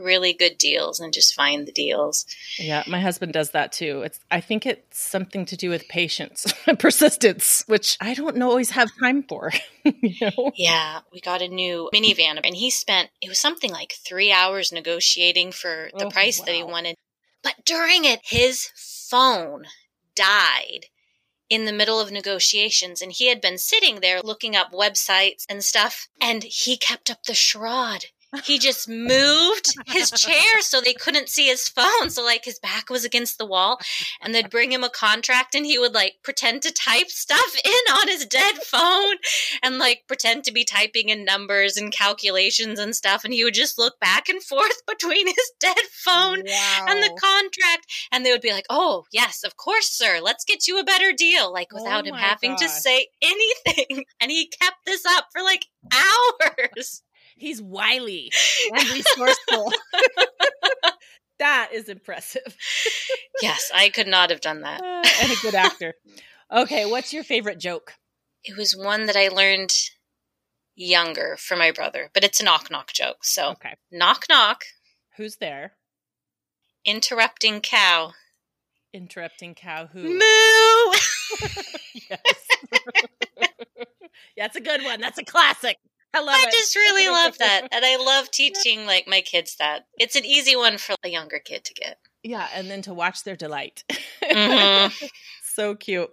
really 0.00 0.32
good 0.32 0.58
deals 0.58 0.98
and 1.00 1.12
just 1.12 1.34
find 1.34 1.66
the 1.66 1.72
deals. 1.72 2.26
yeah, 2.58 2.82
my 2.86 3.00
husband 3.00 3.32
does 3.32 3.50
that 3.50 3.72
too. 3.72 4.02
It's 4.02 4.18
I 4.30 4.40
think 4.40 4.66
it's 4.66 4.98
something 4.98 5.44
to 5.46 5.56
do 5.56 5.70
with 5.70 5.88
patience 5.88 6.52
and 6.66 6.78
persistence, 6.78 7.64
which 7.66 7.96
I 8.00 8.14
don't 8.14 8.36
know 8.36 8.48
always 8.50 8.70
have 8.70 8.90
time 8.98 9.22
for. 9.22 9.52
you 9.84 10.14
know? 10.36 10.52
Yeah, 10.56 11.00
we 11.12 11.20
got 11.20 11.42
a 11.42 11.48
new 11.48 11.90
minivan 11.94 12.40
and 12.42 12.56
he 12.56 12.70
spent 12.70 13.10
it 13.20 13.28
was 13.28 13.38
something 13.38 13.70
like 13.70 13.92
3 14.04 14.32
hours 14.32 14.72
negotiating 14.72 15.52
for 15.52 15.90
the 15.96 16.06
Oh, 16.06 16.10
price 16.10 16.40
that 16.40 16.54
he 16.54 16.62
wanted. 16.62 16.96
But 17.42 17.64
during 17.64 18.04
it 18.04 18.20
his 18.24 18.70
phone 18.74 19.66
died 20.14 20.86
in 21.48 21.64
the 21.64 21.72
middle 21.72 21.98
of 21.98 22.12
negotiations 22.12 23.02
and 23.02 23.10
he 23.12 23.26
had 23.28 23.40
been 23.40 23.58
sitting 23.58 24.00
there 24.00 24.20
looking 24.22 24.54
up 24.54 24.70
websites 24.72 25.44
and 25.48 25.64
stuff 25.64 26.06
and 26.20 26.44
he 26.44 26.76
kept 26.76 27.10
up 27.10 27.24
the 27.24 27.34
charade. 27.34 28.06
He 28.44 28.58
just 28.58 28.88
moved 28.88 29.66
his 29.86 30.10
chair 30.12 30.60
so 30.60 30.80
they 30.80 30.92
couldn't 30.94 31.28
see 31.28 31.46
his 31.48 31.68
phone. 31.68 32.10
So 32.10 32.22
like 32.24 32.44
his 32.44 32.58
back 32.60 32.88
was 32.88 33.04
against 33.04 33.38
the 33.38 33.46
wall 33.46 33.78
and 34.20 34.34
they'd 34.34 34.50
bring 34.50 34.70
him 34.72 34.84
a 34.84 34.88
contract 34.90 35.54
and 35.54 35.66
he 35.66 35.78
would 35.78 35.94
like 35.94 36.14
pretend 36.22 36.62
to 36.62 36.72
type 36.72 37.08
stuff 37.08 37.54
in 37.64 37.94
on 37.94 38.08
his 38.08 38.26
dead 38.26 38.56
phone 38.62 39.16
and 39.62 39.78
like 39.78 40.04
pretend 40.06 40.44
to 40.44 40.52
be 40.52 40.64
typing 40.64 41.08
in 41.08 41.24
numbers 41.24 41.76
and 41.76 41.92
calculations 41.92 42.78
and 42.78 42.94
stuff 42.94 43.24
and 43.24 43.34
he 43.34 43.42
would 43.42 43.54
just 43.54 43.78
look 43.78 43.98
back 44.00 44.28
and 44.28 44.42
forth 44.42 44.80
between 44.86 45.26
his 45.26 45.52
dead 45.58 45.76
phone 45.92 46.42
Wow. 46.46 46.86
and 46.88 47.02
the 47.02 47.18
contract 47.20 47.86
and 48.12 48.24
they 48.24 48.30
would 48.30 48.40
be 48.40 48.52
like 48.52 48.66
oh 48.70 49.04
yes 49.12 49.42
of 49.44 49.56
course 49.56 49.88
sir 49.90 50.20
let's 50.22 50.44
get 50.44 50.66
you 50.68 50.78
a 50.78 50.84
better 50.84 51.12
deal 51.12 51.52
like 51.52 51.68
Oh 51.72 51.82
without 51.82 52.06
him 52.06 52.14
my 52.14 52.20
having 52.20 52.56
to 52.56 52.68
say 52.68 53.08
anything 53.20 54.04
and 54.20 54.30
he 54.30 54.46
kept 54.48 54.76
this 54.86 55.04
up 55.06 55.26
for 55.32 55.42
like 55.42 55.66
hours 55.92 57.02
He's 57.40 57.60
wily 57.60 58.30
and 58.70 58.88
resourceful. 58.90 59.72
that 61.38 61.70
is 61.72 61.88
impressive. 61.88 62.54
yes 63.42 63.70
i 63.74 63.88
could 63.88 64.06
not 64.06 64.30
have 64.30 64.40
done 64.42 64.60
that 64.60 64.80
Uh, 64.82 65.02
and 65.22 65.32
a 65.32 65.36
good 65.42 65.54
actor. 65.54 65.94
Okay, 66.52 66.84
what's 66.84 67.12
your 67.12 67.24
favorite 67.24 67.58
joke? 67.58 67.94
it 68.44 68.56
was 68.56 68.74
one 68.76 69.06
that 69.06 69.16
i 69.16 69.28
learned 69.28 69.70
younger 70.76 71.36
for 71.38 71.56
my 71.56 71.70
brother 71.70 72.10
but 72.14 72.24
it's 72.24 72.40
a 72.40 72.44
knock 72.44 72.70
knock 72.70 72.92
joke 72.92 73.22
so 73.24 73.50
Okay. 73.50 73.74
knock 73.90 74.24
knock 74.30 74.62
Who's 75.16 75.36
there? 75.36 75.72
interrupting 76.84 77.60
cow 77.60 78.12
Interrupting 78.92 79.54
cow 79.54 79.86
who? 79.86 80.02
moo 80.02 80.18
yes. 81.94 82.48
it's 84.36 84.56
a 84.56 84.60
good 84.60 84.82
one. 84.82 85.00
That's 85.00 85.18
a 85.18 85.24
classic. 85.24 85.76
I 86.12 86.20
love 86.20 86.34
I 86.34 86.44
it. 86.48 86.52
just 86.52 86.74
really 86.76 87.08
love 87.08 87.38
that. 87.38 87.68
And 87.70 87.84
I 87.84 87.96
love 87.96 88.30
teaching 88.32 88.86
like 88.86 89.06
my 89.06 89.20
kids 89.20 89.56
that. 89.58 89.86
It's 89.98 90.16
an 90.16 90.24
easy 90.24 90.56
one 90.56 90.78
for 90.78 90.94
a 91.04 91.08
younger 91.08 91.38
kid 91.38 91.64
to 91.64 91.74
get. 91.74 91.98
Yeah, 92.22 92.48
and 92.54 92.70
then 92.70 92.82
to 92.82 92.94
watch 92.94 93.24
their 93.24 93.36
delight. 93.36 93.84
Mhm. 94.22 95.10
so 95.54 95.74
cute. 95.74 96.10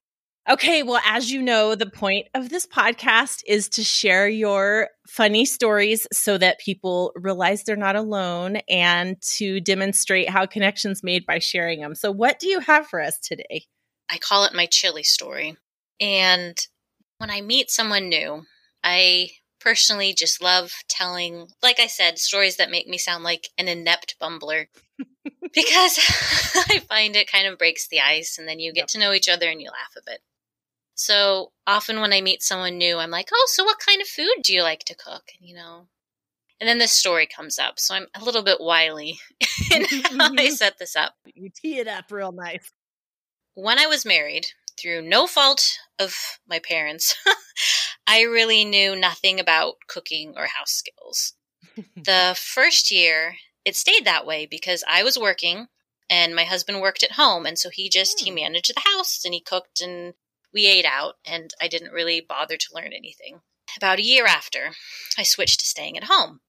Okay, 0.49 0.81
well, 0.81 1.01
as 1.05 1.29
you 1.29 1.41
know, 1.41 1.75
the 1.75 1.89
point 1.89 2.27
of 2.33 2.47
this 2.47 2.65
podcast 2.65 3.41
is 3.45 3.67
to 3.69 3.83
share 3.83 4.29
your 4.29 4.87
funny 5.09 5.43
stories 5.43 6.07
so 6.13 6.37
that 6.37 6.59
people 6.59 7.11
realize 7.15 7.63
they're 7.63 7.75
not 7.75 7.97
alone 7.97 8.57
and 8.69 9.21
to 9.35 9.59
demonstrate 9.59 10.29
how 10.29 10.45
connections 10.45 11.03
made 11.03 11.25
by 11.25 11.39
sharing 11.39 11.81
them. 11.81 11.95
So, 11.95 12.11
what 12.11 12.39
do 12.39 12.47
you 12.47 12.61
have 12.61 12.87
for 12.87 13.01
us 13.01 13.19
today? 13.19 13.65
I 14.09 14.19
call 14.19 14.45
it 14.45 14.53
my 14.53 14.67
chili 14.67 15.03
story. 15.03 15.57
And 15.99 16.57
when 17.17 17.29
I 17.29 17.41
meet 17.41 17.69
someone 17.69 18.07
new, 18.07 18.43
I 18.85 19.31
personally 19.59 20.13
just 20.13 20.41
love 20.41 20.71
telling, 20.87 21.47
like 21.63 21.79
I 21.79 21.87
said, 21.87 22.19
stories 22.19 22.57
that 22.57 22.71
make 22.71 22.87
me 22.87 22.97
sound 22.97 23.23
like 23.23 23.49
an 23.57 23.67
inept 23.67 24.15
bumbler. 24.21 24.67
because 25.53 25.99
I 26.69 26.79
find 26.87 27.15
it 27.15 27.31
kind 27.31 27.47
of 27.47 27.57
breaks 27.57 27.87
the 27.87 27.99
ice 28.01 28.37
and 28.37 28.47
then 28.47 28.59
you 28.59 28.71
get 28.73 28.81
Yep. 28.81 28.87
to 28.89 28.99
know 28.99 29.13
each 29.13 29.29
other 29.29 29.49
and 29.49 29.61
you 29.61 29.69
laugh 29.69 29.95
a 29.97 30.01
bit. 30.05 30.21
So 30.95 31.51
often 31.67 32.01
when 32.01 32.13
I 32.13 32.21
meet 32.21 32.41
someone 32.41 32.77
new, 32.77 32.97
I'm 32.97 33.11
like, 33.11 33.29
oh, 33.33 33.47
so 33.51 33.63
what 33.63 33.77
kind 33.79 34.01
of 34.01 34.07
food 34.07 34.33
do 34.43 34.53
you 34.53 34.63
like 34.63 34.83
to 34.85 34.95
cook? 34.95 35.23
And, 35.39 35.47
you 35.47 35.55
know, 35.55 35.87
and 36.59 36.67
then 36.67 36.79
this 36.79 36.91
story 36.91 37.27
comes 37.27 37.59
up. 37.59 37.79
So 37.79 37.93
I'm 37.93 38.07
a 38.19 38.23
little 38.23 38.41
bit 38.43 38.57
wily 38.59 39.19
in 39.73 39.85
how 40.17 40.31
I 40.37 40.49
set 40.49 40.79
this 40.79 40.95
up. 40.95 41.13
You 41.25 41.49
tee 41.49 41.77
it 41.79 41.87
up 41.87 42.11
real 42.11 42.31
nice. 42.31 42.71
when 43.53 43.77
I 43.77 43.85
was 43.85 44.05
married, 44.05 44.47
through 44.79 45.01
no 45.03 45.27
fault 45.27 45.77
of 45.99 46.15
my 46.47 46.59
parents, 46.59 47.15
I 48.07 48.21
really 48.21 48.63
knew 48.63 48.95
nothing 48.95 49.39
about 49.39 49.75
cooking 49.87 50.33
or 50.37 50.45
house 50.47 50.71
skills. 50.71 51.33
the 51.95 52.35
first 52.39 52.89
year, 52.89 53.35
it 53.65 53.75
stayed 53.75 54.05
that 54.05 54.25
way 54.25 54.45
because 54.45 54.83
I 54.87 55.03
was 55.03 55.17
working 55.17 55.67
and 56.09 56.33
my 56.33 56.45
husband 56.45 56.79
worked 56.79 57.03
at 57.03 57.13
home. 57.13 57.45
And 57.45 57.59
so 57.59 57.69
he 57.69 57.89
just, 57.89 58.21
he 58.21 58.29
Hmm. 58.29 58.35
managed 58.35 58.73
the 58.73 58.79
house 58.95 59.25
and 59.25 59.33
he 59.33 59.41
cooked 59.41 59.81
and 59.81 60.13
we 60.53 60.67
ate 60.67 60.85
out 60.85 61.15
and 61.25 61.53
I 61.61 61.67
didn't 61.67 61.91
really 61.91 62.21
bother 62.21 62.55
to 62.55 62.73
learn 62.73 62.93
anything. 62.93 63.41
About 63.75 63.99
a 63.99 64.03
year 64.03 64.25
after, 64.25 64.71
I 65.17 65.23
switched 65.23 65.59
to 65.59 65.65
staying 65.65 65.97
at 65.97 66.05
home. 66.05 66.39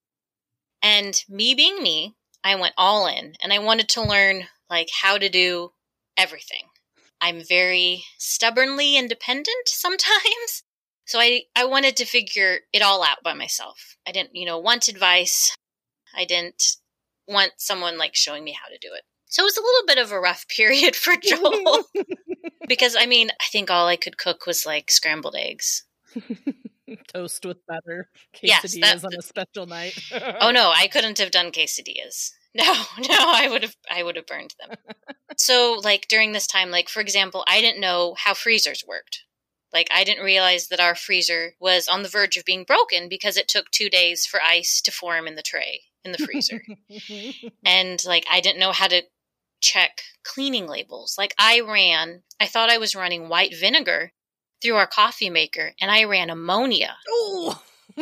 And 0.81 1.21
me 1.29 1.55
being 1.55 1.83
me, 1.83 2.15
I 2.45 2.55
went 2.55 2.75
all 2.79 3.09
in 3.09 3.35
and 3.43 3.53
I 3.53 3.59
wanted 3.59 3.89
to 3.91 4.03
learn 4.03 4.45
like 4.71 4.91
how 5.03 5.19
to 5.19 5.29
do 5.29 5.73
everything. 6.17 6.69
I'm 7.21 7.43
very 7.43 8.05
stubbornly 8.17 8.97
independent 8.97 9.67
sometimes. 9.67 10.63
So 11.09 11.19
I, 11.19 11.45
I 11.57 11.65
wanted 11.65 11.97
to 11.97 12.05
figure 12.05 12.59
it 12.71 12.83
all 12.83 13.03
out 13.03 13.23
by 13.25 13.33
myself. 13.33 13.97
I 14.07 14.13
didn't, 14.13 14.37
you 14.37 14.45
know, 14.45 14.59
want 14.59 14.89
advice. 14.89 15.55
I 16.15 16.27
didn't 16.27 16.63
want 17.27 17.53
someone 17.57 17.97
like 17.97 18.15
showing 18.15 18.45
me 18.45 18.53
how 18.53 18.69
to 18.69 18.77
do 18.79 18.91
it. 18.93 19.05
So 19.25 19.43
it 19.43 19.47
was 19.47 19.57
a 19.57 19.63
little 19.63 19.87
bit 19.87 19.97
of 19.97 20.13
a 20.13 20.21
rough 20.21 20.47
period 20.55 20.95
for 20.95 21.15
Joel 21.23 21.85
because 22.69 22.95
I 22.95 23.07
mean, 23.07 23.31
I 23.41 23.45
think 23.51 23.71
all 23.71 23.87
I 23.87 23.97
could 23.97 24.19
cook 24.19 24.47
was 24.47 24.67
like 24.67 24.91
scrambled 24.91 25.35
eggs. 25.35 25.85
Toast 27.15 27.45
with 27.47 27.65
butter, 27.67 28.11
Yes, 28.43 28.65
quesadillas 28.65 29.01
that- 29.01 29.05
on 29.05 29.15
a 29.19 29.23
special 29.23 29.67
night. 29.67 29.99
Oh 30.41 30.51
no, 30.51 30.73
I 30.77 30.89
couldn't 30.89 31.19
have 31.19 31.31
done 31.31 31.53
quesadillas. 31.53 32.33
No, 32.55 32.65
no, 32.99 33.17
I 33.19 33.49
would 33.51 33.63
have 33.63 33.77
I 33.91 34.03
would 34.03 34.17
have 34.17 34.27
burned 34.27 34.55
them. 34.61 34.77
so 35.39 35.81
like 35.83 36.07
during 36.09 36.33
this 36.33 36.47
time, 36.47 36.71
like 36.71 36.91
for 36.91 37.01
example, 37.01 37.45
I 37.49 37.63
didn't 37.63 37.81
know 37.81 38.15
how 38.19 38.35
freezers 38.35 38.85
worked. 38.87 39.25
Like 39.73 39.89
I 39.95 40.05
didn't 40.05 40.25
realize 40.25 40.69
that 40.69 40.81
our 40.81 40.95
freezer 40.95 41.55
was 41.61 41.89
on 41.89 42.03
the 42.03 42.09
verge 42.09 42.37
of 42.37 42.45
being 42.45 42.65
broken 42.65 43.09
because 43.09 43.37
it 43.37 43.49
took 43.49 43.71
two 43.71 43.91
days 43.91 44.27
for 44.27 44.41
ice 44.43 44.81
to 44.83 44.93
form 44.93 45.27
in 45.27 45.35
the 45.35 45.43
tray 45.43 45.83
in 46.05 46.13
the 46.13 46.19
freezer. 46.19 46.63
and 47.65 48.03
like 48.07 48.25
I 48.31 48.41
didn't 48.41 48.61
know 48.61 48.73
how 48.73 48.89
to 48.89 49.03
check 49.61 50.01
cleaning 50.25 50.67
labels. 50.67 51.17
Like 51.19 51.35
I 51.39 51.61
ran, 51.61 52.23
I 52.41 52.47
thought 52.47 52.71
I 52.71 52.79
was 52.79 52.97
running 52.97 53.29
white 53.29 53.55
vinegar 53.55 54.13
through 54.63 54.77
our 54.77 54.87
coffee 54.87 55.31
maker 55.31 55.73
and 55.81 55.91
I 55.91 56.05
ran 56.05 56.31
ammonia 56.31 56.97
Ooh. 57.11 57.53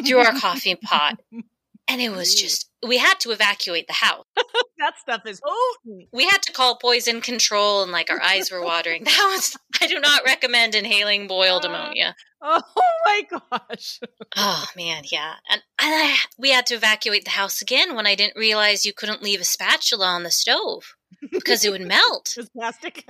through 0.06 0.18
our 0.18 0.38
coffee 0.38 0.76
pot. 0.76 1.20
And 1.88 2.00
it 2.00 2.10
was 2.10 2.34
just 2.34 2.68
we 2.86 2.98
had 2.98 3.20
to 3.20 3.30
evacuate 3.30 3.86
the 3.86 3.92
house. 3.92 4.24
that 4.78 4.98
stuff 4.98 5.22
is 5.26 5.40
potent. 5.40 6.08
We 6.12 6.24
had 6.26 6.42
to 6.42 6.52
call 6.52 6.76
poison 6.78 7.20
control 7.20 7.82
and 7.82 7.92
like 7.92 8.10
our 8.10 8.20
eyes 8.20 8.50
were 8.50 8.62
watering. 8.62 9.04
That 9.16 9.30
was 9.32 9.56
I 9.80 9.86
do 9.86 9.98
not 10.00 10.24
recommend 10.24 10.74
inhaling 10.74 11.26
boiled 11.28 11.64
Uh. 11.64 11.68
ammonia. 11.68 12.16
Oh 12.42 12.60
my 13.04 13.22
gosh. 13.30 14.00
Oh 14.36 14.66
man, 14.76 15.04
yeah. 15.10 15.34
And, 15.50 15.62
and 15.80 15.94
I, 15.94 16.16
we 16.38 16.50
had 16.50 16.66
to 16.66 16.74
evacuate 16.74 17.24
the 17.24 17.30
house 17.30 17.62
again 17.62 17.94
when 17.96 18.06
I 18.06 18.14
didn't 18.14 18.36
realize 18.36 18.84
you 18.84 18.92
couldn't 18.92 19.22
leave 19.22 19.40
a 19.40 19.44
spatula 19.44 20.06
on 20.06 20.22
the 20.22 20.30
stove 20.30 20.94
because 21.32 21.64
it 21.64 21.70
would 21.70 21.80
melt. 21.86 22.34
It's 22.36 22.48
plastic. 22.50 23.04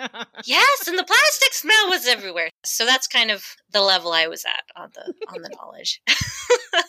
Yes, 0.45 0.87
and 0.88 0.99
the 0.99 1.04
plastic 1.04 1.52
smell 1.54 1.88
was 1.88 2.06
everywhere. 2.06 2.50
So 2.64 2.85
that's 2.87 3.06
kind 3.09 3.30
of 3.30 3.45
the 3.73 3.80
level 3.83 4.12
I 4.12 4.26
was 4.28 4.45
at 4.45 4.80
on 4.80 4.90
the 4.95 5.12
on 5.35 5.42
the 5.42 5.50
knowledge. 5.61 6.00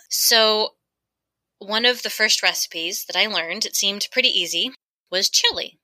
so 0.10 0.70
one 1.59 1.85
of 1.85 2.03
the 2.03 2.09
first 2.09 2.43
recipes 2.43 3.05
that 3.05 3.15
I 3.15 3.27
learned, 3.27 3.65
it 3.65 3.75
seemed 3.75 4.07
pretty 4.11 4.29
easy, 4.29 4.71
was 5.11 5.29
chili. 5.29 5.79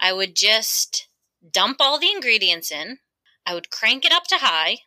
I 0.00 0.12
would 0.12 0.36
just 0.36 1.08
dump 1.52 1.78
all 1.80 1.98
the 1.98 2.10
ingredients 2.10 2.70
in, 2.70 2.98
I 3.48 3.54
would 3.54 3.70
crank 3.70 4.04
it 4.04 4.12
up 4.12 4.24
to 4.24 4.36
high. 4.36 4.80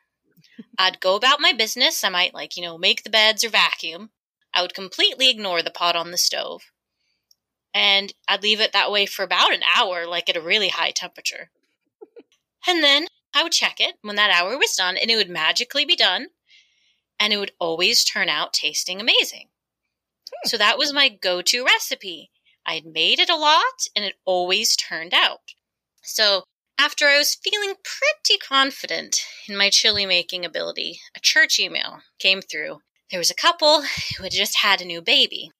I'd 0.78 1.00
go 1.00 1.16
about 1.16 1.42
my 1.42 1.52
business. 1.52 2.04
I 2.04 2.10
might, 2.10 2.36
like, 2.36 2.56
you 2.56 2.62
know, 2.62 2.78
make 2.78 3.04
the 3.04 3.10
beds 3.10 3.44
or 3.44 3.50
vacuum. 3.50 4.12
I 4.54 4.62
would 4.62 4.76
completely 4.76 5.32
ignore 5.32 5.64
the 5.64 5.72
pot 5.72 5.96
on 5.96 6.12
the 6.12 6.18
stove. 6.18 6.72
And 7.74 8.14
I'd 8.28 8.44
leave 8.44 8.62
it 8.62 8.72
that 8.74 8.92
way 8.92 9.08
for 9.08 9.24
about 9.24 9.52
an 9.52 9.64
hour, 9.64 10.06
like 10.06 10.30
at 10.30 10.38
a 10.38 10.42
really 10.42 10.70
high 10.70 10.92
temperature. 10.92 11.50
And 12.68 12.84
then 12.84 13.08
I 13.34 13.42
would 13.42 13.52
check 13.52 13.80
it 13.80 13.96
when 14.02 14.16
that 14.18 14.30
hour 14.30 14.58
was 14.58 14.76
done, 14.76 14.96
and 14.96 15.10
it 15.10 15.16
would 15.16 15.30
magically 15.30 15.86
be 15.86 15.96
done. 15.96 16.28
And 17.20 17.34
it 17.34 17.38
would 17.38 17.54
always 17.60 18.04
turn 18.04 18.30
out 18.30 18.54
tasting 18.54 19.02
amazing. 19.02 19.48
So 20.46 20.58
that 20.58 20.78
was 20.78 20.94
my 20.94 21.10
go 21.10 21.42
to 21.42 21.66
recipe. 21.66 22.32
I 22.66 22.76
had 22.76 22.86
made 22.86 23.20
it 23.20 23.30
a 23.30 23.36
lot, 23.36 23.88
and 23.96 24.06
it 24.06 24.16
always 24.26 24.76
turned 24.76 25.14
out. 25.14 25.54
So 26.04 26.44
after 26.78 27.08
I 27.08 27.18
was 27.18 27.36
feeling 27.36 27.76
pretty 27.84 28.40
confident 28.40 29.22
in 29.48 29.56
my 29.56 29.70
chili 29.70 30.06
making 30.06 30.46
ability, 30.46 31.00
a 31.16 31.20
church 31.20 31.60
email 31.60 32.00
came 32.18 32.42
through. 32.42 32.82
There 33.10 33.20
was 33.20 33.30
a 33.30 33.36
couple 33.36 33.84
who 34.18 34.24
had 34.24 34.32
just 34.32 34.58
had 34.58 34.82
a 34.82 34.86
new 34.86 35.02
baby, 35.02 35.52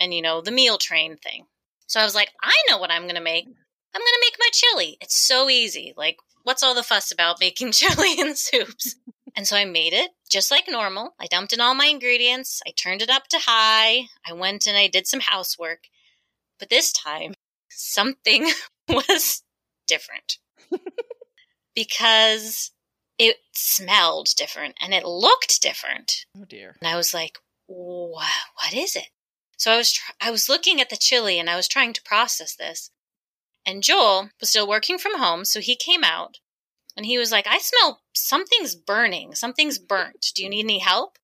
and 0.00 0.14
you 0.14 0.22
know, 0.22 0.40
the 0.40 0.50
meal 0.50 0.78
train 0.78 1.16
thing. 1.16 1.46
So 1.86 2.00
I 2.00 2.04
was 2.04 2.14
like, 2.14 2.30
I 2.42 2.54
know 2.68 2.78
what 2.78 2.90
I'm 2.90 3.02
going 3.02 3.16
to 3.16 3.20
make. 3.20 3.44
I'm 3.44 4.00
going 4.00 4.14
to 4.14 4.22
make 4.22 4.36
my 4.38 4.48
chili. 4.52 4.96
It's 5.02 5.16
so 5.16 5.50
easy. 5.50 5.92
Like, 5.94 6.16
what's 6.42 6.62
all 6.62 6.74
the 6.74 6.82
fuss 6.82 7.12
about 7.12 7.40
making 7.40 7.72
chili 7.72 8.14
and 8.18 8.36
soups? 8.36 8.96
And 9.34 9.46
so 9.46 9.56
I 9.56 9.64
made 9.64 9.92
it 9.92 10.10
just 10.28 10.50
like 10.50 10.64
normal. 10.68 11.14
I 11.18 11.26
dumped 11.26 11.52
in 11.52 11.60
all 11.60 11.74
my 11.74 11.86
ingredients. 11.86 12.60
I 12.66 12.70
turned 12.70 13.02
it 13.02 13.10
up 13.10 13.28
to 13.28 13.38
high. 13.38 14.08
I 14.26 14.32
went 14.32 14.66
and 14.66 14.76
I 14.76 14.88
did 14.88 15.06
some 15.06 15.20
housework. 15.20 15.84
But 16.58 16.68
this 16.68 16.92
time, 16.92 17.34
something 17.70 18.50
was 18.88 19.42
different 19.86 20.38
because 21.74 22.72
it 23.18 23.36
smelled 23.52 24.28
different 24.36 24.74
and 24.80 24.92
it 24.92 25.04
looked 25.04 25.62
different. 25.62 26.26
Oh 26.38 26.44
dear. 26.44 26.76
And 26.80 26.88
I 26.88 26.96
was 26.96 27.14
like, 27.14 27.38
what, 27.66 28.28
what 28.54 28.74
is 28.74 28.96
it? 28.96 29.08
So 29.56 29.72
I 29.72 29.76
was 29.76 29.92
tr- 29.92 30.12
I 30.20 30.30
was 30.30 30.48
looking 30.48 30.80
at 30.80 30.90
the 30.90 30.96
chili 30.96 31.38
and 31.38 31.48
I 31.48 31.56
was 31.56 31.68
trying 31.68 31.92
to 31.94 32.02
process 32.02 32.54
this. 32.54 32.90
And 33.64 33.82
Joel 33.82 34.30
was 34.40 34.50
still 34.50 34.66
working 34.66 34.98
from 34.98 35.18
home, 35.18 35.44
so 35.44 35.60
he 35.60 35.76
came 35.76 36.02
out 36.02 36.38
and 36.96 37.06
he 37.06 37.18
was 37.18 37.32
like, 37.32 37.46
"I 37.46 37.58
smell 37.58 38.00
something's 38.14 38.74
burning. 38.74 39.34
Something's 39.34 39.78
burnt. 39.78 40.26
Do 40.34 40.42
you 40.42 40.48
need 40.50 40.64
any 40.64 40.78
help?" 40.80 41.18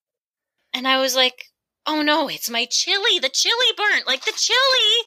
And 0.72 0.86
I 0.88 0.98
was 0.98 1.14
like, 1.16 1.46
"Oh 1.86 2.02
no, 2.02 2.28
it's 2.28 2.50
my 2.50 2.66
chili. 2.66 3.18
The 3.18 3.28
chili 3.28 3.72
burnt. 3.76 4.06
Like 4.06 4.24
the 4.24 4.32
chili 4.36 5.06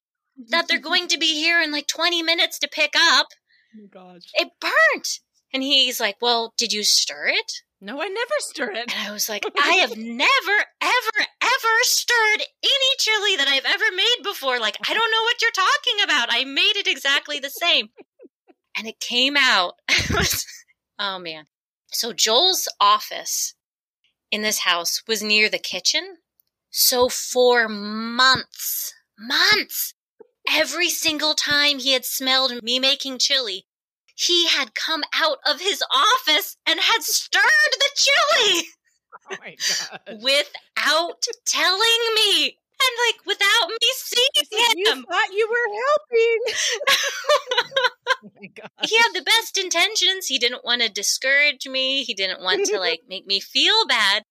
that 0.49 0.67
they're 0.67 0.79
going 0.89 1.07
to 1.09 1.17
be 1.17 1.35
here 1.35 1.61
in 1.61 1.71
like 1.71 1.87
20 1.87 2.23
minutes 2.23 2.57
to 2.59 2.67
pick 2.67 2.93
up 2.97 3.27
Oh 3.79 3.87
gosh. 3.91 4.23
it 4.33 4.49
burnt. 4.59 5.19
And 5.53 5.61
he's 5.63 5.99
like, 5.99 6.17
Well, 6.21 6.53
did 6.57 6.71
you 6.73 6.83
stir 6.83 7.27
it? 7.27 7.51
No, 7.83 8.01
I 8.01 8.07
never 8.07 8.33
stir 8.39 8.71
it. 8.71 8.91
And 8.93 9.07
I 9.07 9.11
was 9.11 9.27
like, 9.27 9.43
I 9.61 9.73
have 9.75 9.97
never, 9.97 10.65
ever, 10.81 11.25
ever 11.41 11.75
stirred 11.81 12.41
any 12.63 12.95
chili 12.99 13.35
that 13.37 13.47
I've 13.47 13.65
ever 13.65 13.85
made 13.95 14.17
before. 14.23 14.59
Like, 14.59 14.77
I 14.87 14.93
don't 14.93 15.11
know 15.11 15.23
what 15.23 15.41
you're 15.41 15.51
talking 15.51 16.03
about. 16.03 16.29
I 16.31 16.43
made 16.45 16.77
it 16.77 16.87
exactly 16.87 17.39
the 17.39 17.49
same. 17.49 17.89
And 18.77 18.87
it 18.87 18.99
came 18.99 19.35
out. 19.37 19.75
oh, 20.99 21.19
man. 21.19 21.45
So 21.91 22.13
Joel's 22.13 22.67
office 22.79 23.53
in 24.31 24.41
this 24.41 24.59
house 24.59 25.03
was 25.07 25.21
near 25.21 25.49
the 25.49 25.59
kitchen. 25.59 26.17
So 26.69 27.09
for 27.09 27.67
months, 27.67 28.93
months, 29.19 29.93
every 30.49 30.89
single 30.89 31.33
time 31.33 31.79
he 31.79 31.91
had 31.91 32.05
smelled 32.05 32.63
me 32.63 32.79
making 32.79 33.19
chili, 33.19 33.65
he 34.15 34.47
had 34.47 34.73
come 34.75 35.03
out 35.13 35.39
of 35.45 35.59
his 35.59 35.83
office 35.93 36.57
and 36.65 36.79
had 36.79 37.03
stirred 37.03 37.43
the 37.73 37.89
chili 37.95 38.67
Oh 39.31 39.35
my 39.39 39.55
god. 39.55 40.21
without 40.21 41.23
telling 41.45 41.99
me 42.15 42.57
and 42.81 42.95
like 43.07 43.25
without 43.25 43.69
me 43.69 43.77
seeing 43.95 44.75
You 44.77 44.91
him. 44.91 45.05
thought 45.09 45.33
you 45.33 45.47
were 45.49 45.75
helping. 45.87 46.39
Oh 48.23 48.67
he 48.83 48.97
had 48.97 49.13
the 49.13 49.23
best 49.23 49.57
intentions. 49.57 50.27
He 50.27 50.37
didn't 50.37 50.63
want 50.65 50.81
to 50.81 50.89
discourage 50.89 51.67
me. 51.67 52.03
He 52.03 52.13
didn't 52.13 52.41
want 52.41 52.65
to 52.67 52.79
like 52.87 53.01
make 53.07 53.25
me 53.25 53.39
feel 53.39 53.87
bad, 53.87 54.23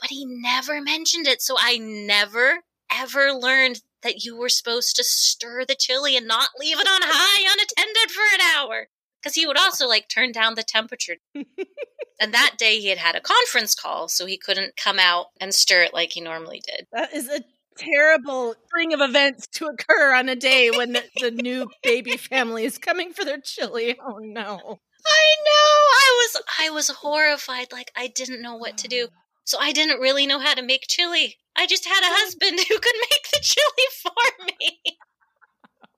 but 0.00 0.10
he 0.10 0.24
never 0.26 0.80
mentioned 0.80 1.26
it. 1.26 1.40
So 1.40 1.56
I 1.58 1.78
never 1.78 2.58
ever 2.92 3.32
learned 3.32 3.80
that 4.02 4.24
you 4.24 4.36
were 4.36 4.48
supposed 4.48 4.96
to 4.96 5.04
stir 5.04 5.64
the 5.64 5.74
chili 5.74 6.16
and 6.16 6.26
not 6.26 6.50
leave 6.58 6.78
it 6.78 6.86
on 6.86 7.00
high 7.02 7.42
unattended 7.52 8.10
for 8.10 8.22
an 8.34 8.40
hour. 8.56 8.88
Because 9.22 9.34
he 9.34 9.46
would 9.46 9.58
also 9.58 9.86
like 9.88 10.08
turn 10.08 10.30
down 10.32 10.54
the 10.54 10.62
temperature. 10.62 11.16
and 12.20 12.32
that 12.32 12.54
day 12.58 12.78
he 12.78 12.88
had 12.88 12.98
had 12.98 13.16
a 13.16 13.20
conference 13.20 13.74
call, 13.74 14.08
so 14.08 14.26
he 14.26 14.36
couldn't 14.38 14.76
come 14.76 14.98
out 14.98 15.26
and 15.40 15.52
stir 15.52 15.82
it 15.82 15.94
like 15.94 16.12
he 16.12 16.20
normally 16.20 16.62
did. 16.64 16.86
That 16.92 17.12
is 17.12 17.28
a 17.28 17.42
terrible 17.78 18.54
string 18.66 18.92
of 18.92 19.00
events 19.00 19.46
to 19.46 19.66
occur 19.66 20.14
on 20.14 20.28
a 20.28 20.36
day 20.36 20.70
when 20.70 20.92
the, 20.92 21.04
the 21.20 21.30
new 21.30 21.68
baby 21.82 22.16
family 22.16 22.64
is 22.64 22.78
coming 22.78 23.12
for 23.12 23.24
their 23.24 23.40
chili. 23.40 23.98
Oh 24.00 24.18
no. 24.18 24.80
I 25.06 25.34
know. 25.44 25.78
I 25.96 26.16
was 26.18 26.42
I 26.60 26.70
was 26.70 26.88
horrified. 26.88 27.72
Like 27.72 27.90
I 27.96 28.08
didn't 28.08 28.42
know 28.42 28.56
what 28.56 28.76
to 28.78 28.88
do. 28.88 29.08
So 29.44 29.58
I 29.58 29.72
didn't 29.72 30.00
really 30.00 30.26
know 30.26 30.40
how 30.40 30.54
to 30.54 30.62
make 30.62 30.84
chili. 30.88 31.36
I 31.56 31.66
just 31.66 31.86
had 31.86 32.02
a 32.02 32.14
husband 32.20 32.58
who 32.68 32.78
could 32.78 32.96
make 33.10 33.26
the 33.32 33.40
chili 33.42 33.88
for 34.02 34.44
me. 34.60 34.80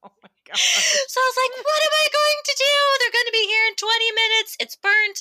Oh 0.03 0.09
my 0.23 0.31
god. 0.47 0.57
So 0.57 1.21
I 1.21 1.29
was 1.29 1.39
like, 1.45 1.65
what 1.65 1.83
am 1.85 1.93
I 1.93 2.09
going 2.09 2.41
to 2.43 2.55
do? 2.57 2.77
They're 2.99 3.19
going 3.21 3.27
to 3.27 3.33
be 3.33 3.47
here 3.47 3.67
in 3.69 3.75
20 3.77 4.13
minutes. 4.13 4.57
It's 4.59 4.77
burnt. 4.77 5.21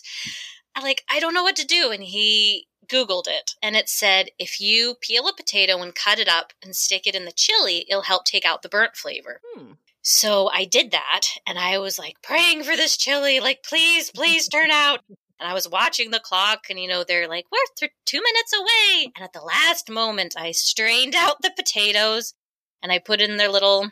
I 0.75 0.81
like 0.81 1.03
I 1.09 1.19
don't 1.19 1.33
know 1.33 1.43
what 1.43 1.57
to 1.57 1.65
do 1.65 1.91
and 1.91 2.01
he 2.01 2.67
googled 2.89 3.27
it 3.27 3.55
and 3.61 3.75
it 3.75 3.87
said 3.87 4.29
if 4.39 4.59
you 4.59 4.95
peel 5.01 5.27
a 5.27 5.35
potato 5.35 5.81
and 5.81 5.95
cut 5.95 6.19
it 6.19 6.27
up 6.27 6.53
and 6.63 6.75
stick 6.75 7.07
it 7.07 7.15
in 7.15 7.25
the 7.25 7.31
chili, 7.31 7.85
it'll 7.89 8.03
help 8.03 8.25
take 8.25 8.45
out 8.45 8.61
the 8.61 8.69
burnt 8.69 8.95
flavor. 8.95 9.41
Hmm. 9.55 9.73
So 10.01 10.49
I 10.49 10.65
did 10.65 10.91
that 10.91 11.21
and 11.45 11.59
I 11.59 11.77
was 11.77 11.99
like 11.99 12.21
praying 12.21 12.63
for 12.63 12.75
this 12.75 12.97
chili, 12.97 13.39
like, 13.39 13.63
please, 13.63 14.11
please 14.11 14.47
turn 14.47 14.71
out. 14.71 15.01
And 15.07 15.49
I 15.49 15.53
was 15.53 15.69
watching 15.69 16.11
the 16.11 16.19
clock 16.19 16.65
and, 16.69 16.79
you 16.79 16.87
know, 16.87 17.03
they're 17.03 17.27
like, 17.27 17.45
we're 17.51 17.59
th- 17.77 17.91
two 18.05 18.21
minutes 18.21 18.53
away. 18.53 19.11
And 19.15 19.23
at 19.23 19.33
the 19.33 19.41
last 19.41 19.89
moment, 19.89 20.35
I 20.37 20.51
strained 20.51 21.15
out 21.15 21.41
the 21.41 21.51
potatoes 21.55 22.33
and 22.81 22.91
I 22.91 22.99
put 22.99 23.21
in 23.21 23.37
their 23.37 23.49
little 23.49 23.91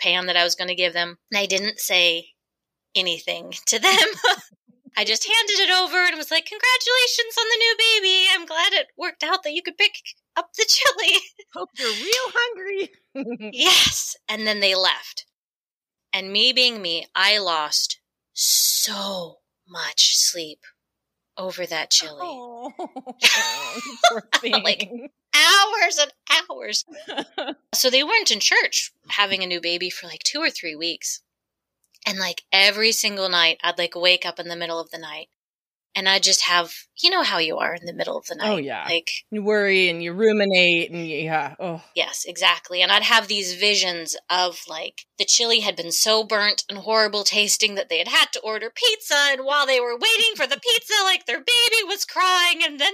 pan 0.00 0.26
that 0.26 0.36
I 0.36 0.44
was 0.44 0.54
going 0.54 0.68
to 0.68 0.74
give 0.74 0.92
them. 0.92 1.18
And 1.30 1.38
I 1.38 1.46
didn't 1.46 1.80
say 1.80 2.28
anything 2.94 3.52
to 3.66 3.78
them. 3.78 3.96
I 4.98 5.04
just 5.04 5.24
handed 5.24 5.60
it 5.60 5.70
over 5.70 5.96
and 5.96 6.16
was 6.16 6.32
like, 6.32 6.44
congratulations 6.44 7.36
on 7.38 7.46
the 7.48 7.58
new 7.58 7.76
baby. 7.78 8.26
I'm 8.34 8.46
glad 8.46 8.72
it 8.72 8.88
worked 8.98 9.22
out 9.22 9.44
that 9.44 9.52
you 9.52 9.62
could 9.62 9.78
pick 9.78 9.92
up 10.36 10.50
the 10.54 10.66
chili. 10.68 11.18
Hope 11.54 11.68
you're 11.78 11.88
real 11.88 12.32
hungry. 12.34 12.90
Yes. 13.52 14.16
And 14.28 14.44
then 14.46 14.58
they 14.60 14.74
left. 14.74 15.24
And 16.12 16.32
me 16.32 16.52
being 16.52 16.82
me, 16.82 17.06
I 17.14 17.38
lost 17.38 18.00
so 18.32 19.38
much 19.68 20.16
sleep 20.16 20.60
over 21.36 21.64
that 21.66 21.90
chili. 21.90 22.18
Oh, 22.22 22.72
you 23.20 23.96
poor 24.10 24.28
thing. 24.40 24.62
Like- 24.64 24.90
Hours 25.34 25.98
and 26.00 26.12
hours. 26.50 26.84
So 27.74 27.90
they 27.90 28.02
weren't 28.02 28.30
in 28.32 28.40
church 28.40 28.90
having 29.08 29.42
a 29.44 29.46
new 29.46 29.60
baby 29.60 29.90
for 29.90 30.06
like 30.08 30.22
two 30.24 30.40
or 30.40 30.50
three 30.50 30.74
weeks. 30.74 31.20
And 32.06 32.18
like 32.18 32.42
every 32.52 32.92
single 32.92 33.28
night, 33.28 33.58
I'd 33.62 33.78
like 33.78 33.94
wake 33.94 34.24
up 34.26 34.38
in 34.38 34.48
the 34.48 34.56
middle 34.56 34.80
of 34.80 34.90
the 34.90 34.98
night 34.98 35.28
and 35.94 36.08
I'd 36.08 36.22
just 36.24 36.42
have, 36.46 36.87
you 37.02 37.10
know 37.10 37.22
how 37.22 37.38
you 37.38 37.58
are 37.58 37.74
in 37.74 37.86
the 37.86 37.92
middle 37.92 38.16
of 38.16 38.26
the 38.26 38.34
oh, 38.34 38.44
night. 38.44 38.52
Oh, 38.52 38.56
yeah. 38.56 38.84
Like, 38.84 39.10
you 39.30 39.42
worry 39.42 39.88
and 39.88 40.02
you 40.02 40.12
ruminate 40.12 40.90
and 40.90 41.06
you, 41.06 41.18
yeah. 41.18 41.54
Oh, 41.58 41.82
Yes, 41.94 42.24
exactly. 42.26 42.82
And 42.82 42.92
I'd 42.92 43.02
have 43.02 43.28
these 43.28 43.54
visions 43.54 44.16
of 44.30 44.60
like 44.68 45.06
the 45.18 45.24
chili 45.24 45.60
had 45.60 45.76
been 45.76 45.92
so 45.92 46.24
burnt 46.24 46.64
and 46.68 46.78
horrible 46.78 47.24
tasting 47.24 47.74
that 47.74 47.88
they 47.88 47.98
had 47.98 48.08
had 48.08 48.32
to 48.32 48.40
order 48.40 48.70
pizza. 48.70 49.16
And 49.30 49.44
while 49.44 49.66
they 49.66 49.80
were 49.80 49.96
waiting 49.96 50.34
for 50.36 50.46
the 50.46 50.60
pizza, 50.60 50.94
like 51.04 51.26
their 51.26 51.38
baby 51.38 51.84
was 51.86 52.04
crying. 52.04 52.62
And 52.64 52.78
then 52.80 52.92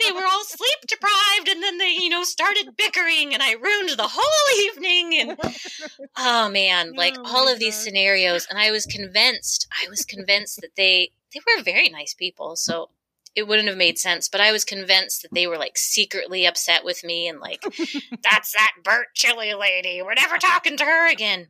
they 0.00 0.12
were 0.12 0.24
all 0.24 0.44
sleep 0.44 0.78
deprived. 0.86 1.48
And 1.48 1.62
then 1.62 1.78
they, 1.78 1.96
you 1.98 2.08
know, 2.08 2.24
started 2.24 2.76
bickering. 2.76 3.32
And 3.32 3.42
I 3.42 3.52
ruined 3.52 3.90
the 3.90 4.10
whole 4.10 4.66
evening. 4.66 5.18
And 5.20 5.38
oh 6.18 6.48
man, 6.48 6.94
like 6.94 7.14
Oh, 7.18 7.36
all 7.36 7.48
of 7.48 7.58
these 7.58 7.76
scenarios. 7.76 8.46
And 8.48 8.58
I 8.58 8.70
was 8.70 8.86
convinced, 8.86 9.66
I 9.70 9.88
was 9.88 10.04
convinced 10.04 10.60
that 10.60 10.76
they, 10.76 11.10
they 11.32 11.40
were 11.40 11.62
very 11.62 11.88
nice 11.88 12.14
people. 12.14 12.56
So 12.56 12.90
it 13.34 13.48
wouldn't 13.48 13.68
have 13.68 13.76
made 13.76 13.98
sense, 13.98 14.28
but 14.28 14.40
I 14.40 14.52
was 14.52 14.64
convinced 14.64 15.22
that 15.22 15.32
they 15.32 15.46
were 15.46 15.56
like 15.58 15.78
secretly 15.78 16.44
upset 16.46 16.84
with 16.84 17.02
me 17.04 17.28
and 17.28 17.40
like, 17.40 17.62
that's 18.22 18.52
that 18.52 18.72
Bert 18.84 19.08
chili 19.14 19.54
lady. 19.54 20.02
We're 20.02 20.14
never 20.14 20.38
talking 20.38 20.76
to 20.76 20.84
her 20.84 21.10
again. 21.10 21.46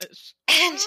gosh. 0.00 0.34
And 0.48 0.78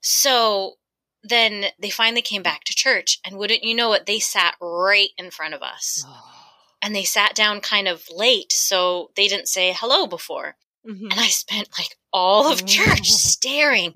so 0.00 0.74
then 1.22 1.66
they 1.80 1.90
finally 1.90 2.22
came 2.22 2.42
back 2.42 2.64
to 2.64 2.74
church, 2.74 3.18
and 3.24 3.36
wouldn't 3.38 3.64
you 3.64 3.74
know 3.74 3.92
it, 3.94 4.06
they 4.06 4.18
sat 4.18 4.56
right 4.60 5.08
in 5.16 5.30
front 5.30 5.54
of 5.54 5.62
us. 5.62 6.04
Oh. 6.06 6.30
and 6.82 6.94
they 6.94 7.04
sat 7.04 7.34
down 7.34 7.60
kind 7.62 7.88
of 7.88 8.04
late, 8.14 8.52
so 8.52 9.10
they 9.16 9.26
didn't 9.26 9.48
say 9.48 9.72
hello 9.74 10.06
before. 10.06 10.56
Mhm. 10.86 11.10
And 11.10 11.18
I 11.18 11.28
spent 11.28 11.68
like 11.78 11.96
all 12.12 12.46
of 12.52 12.66
church 12.66 13.08
staring 13.10 13.94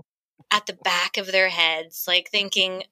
at 0.51 0.65
the 0.65 0.73
back 0.73 1.19
of 1.19 1.27
their 1.31 1.51
heads, 1.51 2.05
like 2.09 2.31
thinking, 2.31 2.85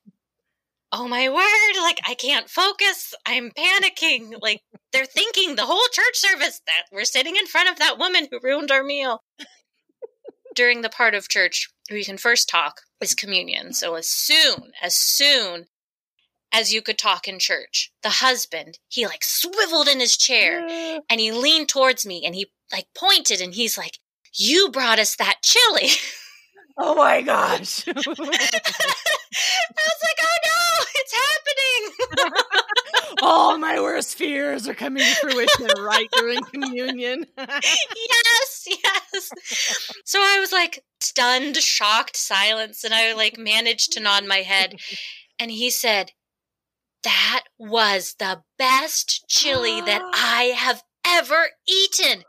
oh 0.92 1.08
my 1.08 1.28
word, 1.28 1.82
like 1.82 2.00
I 2.06 2.14
can't 2.14 2.48
focus. 2.48 3.14
I'm 3.26 3.50
panicking. 3.50 4.34
Like 4.40 4.62
they're 4.92 5.06
thinking 5.06 5.56
the 5.56 5.66
whole 5.66 5.86
church 5.92 6.14
service 6.14 6.60
that 6.66 6.84
we're 6.92 7.04
sitting 7.04 7.36
in 7.36 7.46
front 7.46 7.70
of 7.70 7.78
that 7.78 7.98
woman 7.98 8.28
who 8.30 8.40
ruined 8.42 8.70
our 8.70 8.82
meal. 8.82 9.22
During 10.54 10.80
the 10.80 10.88
part 10.88 11.14
of 11.14 11.28
church 11.28 11.68
where 11.90 11.98
you 11.98 12.04
can 12.04 12.16
first 12.16 12.48
talk 12.48 12.80
is 13.02 13.14
communion. 13.14 13.74
So 13.74 13.94
as 13.94 14.08
soon, 14.08 14.72
as 14.82 14.94
soon 14.94 15.66
as 16.50 16.72
you 16.72 16.80
could 16.80 16.96
talk 16.96 17.28
in 17.28 17.38
church, 17.38 17.92
the 18.02 18.08
husband, 18.08 18.78
he 18.88 19.06
like 19.06 19.22
swiveled 19.22 19.86
in 19.86 20.00
his 20.00 20.16
chair 20.16 20.66
and 21.10 21.20
he 21.20 21.30
leaned 21.30 21.68
towards 21.68 22.06
me 22.06 22.24
and 22.24 22.34
he 22.34 22.50
like 22.72 22.86
pointed 22.96 23.42
and 23.42 23.54
he's 23.54 23.76
like, 23.76 23.98
You 24.32 24.70
brought 24.70 24.98
us 24.98 25.14
that 25.16 25.42
chili. 25.42 25.90
Oh 26.78 26.94
my 26.94 27.22
gosh. 27.22 27.86
I 27.88 27.92
was 27.96 28.18
like, 28.18 28.40
Oh 30.22 30.38
no, 30.44 30.84
it's 30.94 31.14
happening. 32.18 32.42
All 33.22 33.58
my 33.58 33.80
worst 33.80 34.16
fears 34.16 34.68
are 34.68 34.74
coming 34.74 35.02
to 35.02 35.14
fruition 35.16 35.68
right 35.82 36.08
during 36.12 36.42
communion. 36.44 37.26
yes, 37.38 38.66
yes. 38.68 39.30
So 40.04 40.20
I 40.20 40.38
was 40.40 40.52
like 40.52 40.84
stunned, 41.00 41.56
shocked 41.56 42.16
silence, 42.16 42.84
and 42.84 42.92
I 42.94 43.14
like 43.14 43.38
managed 43.38 43.92
to 43.92 44.00
nod 44.00 44.24
my 44.26 44.38
head. 44.38 44.76
And 45.38 45.50
he 45.50 45.70
said, 45.70 46.12
That 47.04 47.44
was 47.58 48.16
the 48.18 48.42
best 48.58 49.24
chili 49.28 49.80
that 49.80 50.02
I 50.14 50.54
have 50.56 50.82
ever 51.06 51.48
eaten. 51.68 52.24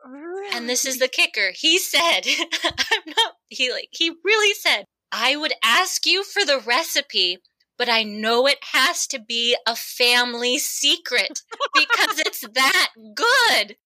And 0.54 0.70
this 0.70 0.86
is 0.86 1.00
the 1.00 1.08
kicker. 1.08 1.52
He 1.54 1.78
said, 1.78 2.22
I'm 2.64 3.02
not 3.18 3.34
he 3.50 3.72
like 3.72 3.90
he 3.92 4.12
really 4.24 4.54
said, 4.54 4.86
I 5.12 5.36
would 5.36 5.54
ask 5.64 6.06
you 6.06 6.24
for 6.24 6.46
the 6.46 6.60
recipe, 6.60 7.40
but 7.78 7.90
I 7.90 8.04
know 8.04 8.48
it 8.48 8.60
has 8.74 9.08
to 9.08 9.20
be 9.20 9.56
a 9.68 9.76
family 9.76 10.58
secret 10.58 11.42
because 11.74 12.20
it's 12.20 12.42
that 12.42 12.90
good. 13.16 13.78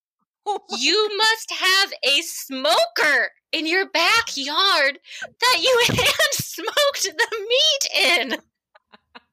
You 0.70 1.10
must 1.18 1.52
have 1.52 1.94
a 2.04 2.22
smoker 2.22 3.32
in 3.52 3.68
your 3.68 3.88
backyard 3.90 5.00
that 5.22 5.58
you 5.62 5.84
hand 5.88 6.34
smoked 6.34 7.04
the 7.04 7.38
meat 7.40 8.32
in. 8.32 8.38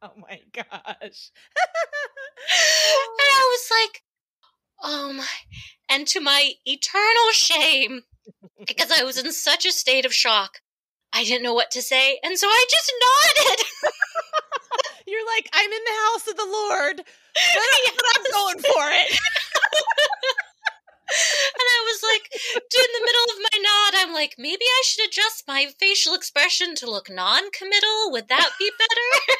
Oh 0.02 0.12
my 0.16 0.40
gosh. 0.52 1.30
and 1.56 3.18
I 3.20 3.50
was 3.50 3.70
like, 3.70 4.02
oh 4.82 5.12
my. 5.12 5.26
And 5.88 6.06
to 6.08 6.20
my 6.20 6.52
eternal 6.64 7.32
shame, 7.32 8.02
because 8.66 8.90
I 8.90 9.04
was 9.04 9.18
in 9.18 9.32
such 9.32 9.64
a 9.66 9.72
state 9.72 10.04
of 10.04 10.14
shock, 10.14 10.58
I 11.12 11.24
didn't 11.24 11.42
know 11.42 11.54
what 11.54 11.70
to 11.72 11.82
say. 11.82 12.18
And 12.22 12.38
so 12.38 12.46
I 12.46 12.66
just 12.70 12.92
nodded. 13.00 13.64
You're 15.06 15.26
like, 15.26 15.48
I'm 15.54 15.72
in 15.72 15.84
the 15.84 16.00
house 16.06 16.28
of 16.28 16.36
the 16.36 16.44
Lord, 16.44 16.96
but, 16.96 17.04
but 17.96 18.04
I'm 18.16 18.32
going 18.32 18.58
for 18.58 18.90
it. 18.90 19.18
And 21.10 21.66
I 21.66 21.80
was 21.86 22.02
like, 22.02 22.28
in 22.54 22.90
the 22.92 23.06
middle 23.06 23.24
of 23.32 23.38
my 23.50 23.58
nod, 23.62 23.94
I'm 23.96 24.12
like, 24.14 24.34
maybe 24.36 24.64
I 24.64 24.82
should 24.84 25.08
adjust 25.08 25.48
my 25.48 25.68
facial 25.80 26.14
expression 26.14 26.74
to 26.76 26.90
look 26.90 27.08
non 27.10 27.50
committal. 27.50 28.10
Would 28.10 28.28
that 28.28 28.50
be 28.58 28.70
better? 28.78 29.34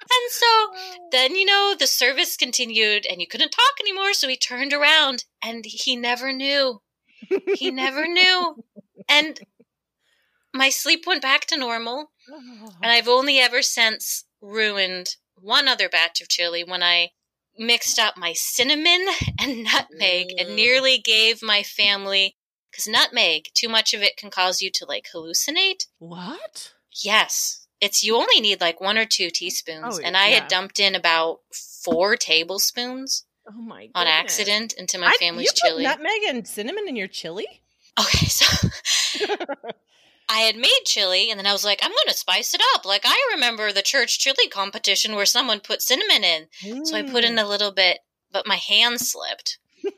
and 0.00 0.30
so 0.30 0.46
oh. 0.46 1.08
then, 1.12 1.36
you 1.36 1.44
know, 1.44 1.76
the 1.78 1.86
service 1.86 2.36
continued 2.36 3.06
and 3.08 3.20
you 3.20 3.28
couldn't 3.28 3.50
talk 3.50 3.74
anymore. 3.80 4.14
So 4.14 4.26
he 4.26 4.36
turned 4.36 4.72
around 4.72 5.24
and 5.42 5.64
he 5.64 5.94
never 5.94 6.32
knew. 6.32 6.80
He 7.54 7.70
never 7.70 8.06
knew. 8.06 8.56
And 9.08 9.38
my 10.52 10.68
sleep 10.68 11.06
went 11.06 11.22
back 11.22 11.46
to 11.46 11.56
normal. 11.56 12.10
And 12.82 12.90
I've 12.92 13.08
only 13.08 13.38
ever 13.38 13.62
since 13.62 14.24
ruined 14.40 15.16
one 15.40 15.68
other 15.68 15.88
batch 15.88 16.20
of 16.20 16.28
chili 16.28 16.64
when 16.64 16.82
I 16.82 17.10
mixed 17.58 17.98
up 17.98 18.16
my 18.16 18.32
cinnamon 18.32 19.06
and 19.40 19.64
nutmeg 19.64 20.28
Mm. 20.28 20.34
and 20.40 20.56
nearly 20.56 20.98
gave 20.98 21.42
my 21.42 21.62
family 21.62 22.36
because 22.70 22.86
nutmeg, 22.88 23.48
too 23.54 23.68
much 23.68 23.94
of 23.94 24.02
it 24.02 24.16
can 24.16 24.30
cause 24.30 24.60
you 24.60 24.70
to 24.72 24.84
like 24.86 25.06
hallucinate. 25.14 25.86
what? 25.98 26.72
Yes. 27.02 27.66
It's 27.80 28.02
you 28.02 28.16
only 28.16 28.40
need 28.40 28.60
like 28.60 28.80
one 28.80 28.96
or 28.96 29.04
two 29.04 29.30
teaspoons. 29.30 29.98
Oh, 29.98 30.02
and 30.02 30.16
I 30.16 30.28
yeah. 30.28 30.40
had 30.40 30.48
dumped 30.48 30.78
in 30.80 30.94
about 30.94 31.40
four 31.82 32.16
tablespoons 32.16 33.24
Oh 33.48 33.52
my 33.60 33.90
on 33.94 34.06
accident 34.06 34.72
into 34.74 34.98
my 34.98 35.08
I- 35.08 35.16
family's 35.18 35.46
you 35.46 35.52
put 35.62 35.68
chili. 35.70 35.82
nutmeg 35.84 36.22
and 36.28 36.46
cinnamon 36.48 36.88
in 36.88 36.96
your 36.96 37.08
chili? 37.08 37.46
Okay, 37.98 38.26
so 38.26 38.46
I 40.28 40.38
had 40.40 40.56
made 40.56 40.80
chili 40.86 41.30
and 41.30 41.38
then 41.38 41.46
I 41.46 41.52
was 41.52 41.64
like, 41.64 41.80
I'm 41.82 41.90
going 41.90 42.08
to 42.08 42.14
spice 42.14 42.54
it 42.54 42.62
up. 42.74 42.84
Like 42.86 43.02
I 43.04 43.30
remember 43.34 43.72
the 43.72 43.82
church 43.82 44.18
chili 44.18 44.48
competition 44.48 45.14
where 45.14 45.26
someone 45.26 45.60
put 45.60 45.82
cinnamon 45.82 46.24
in. 46.24 46.84
So 46.86 46.96
I 46.96 47.02
put 47.02 47.24
Mm. 47.24 47.30
in 47.32 47.38
a 47.38 47.46
little 47.48 47.72
bit, 47.72 47.98
but 48.32 48.46
my 48.46 48.56
hand 48.56 49.00
slipped. 49.00 49.58
and 49.84 49.92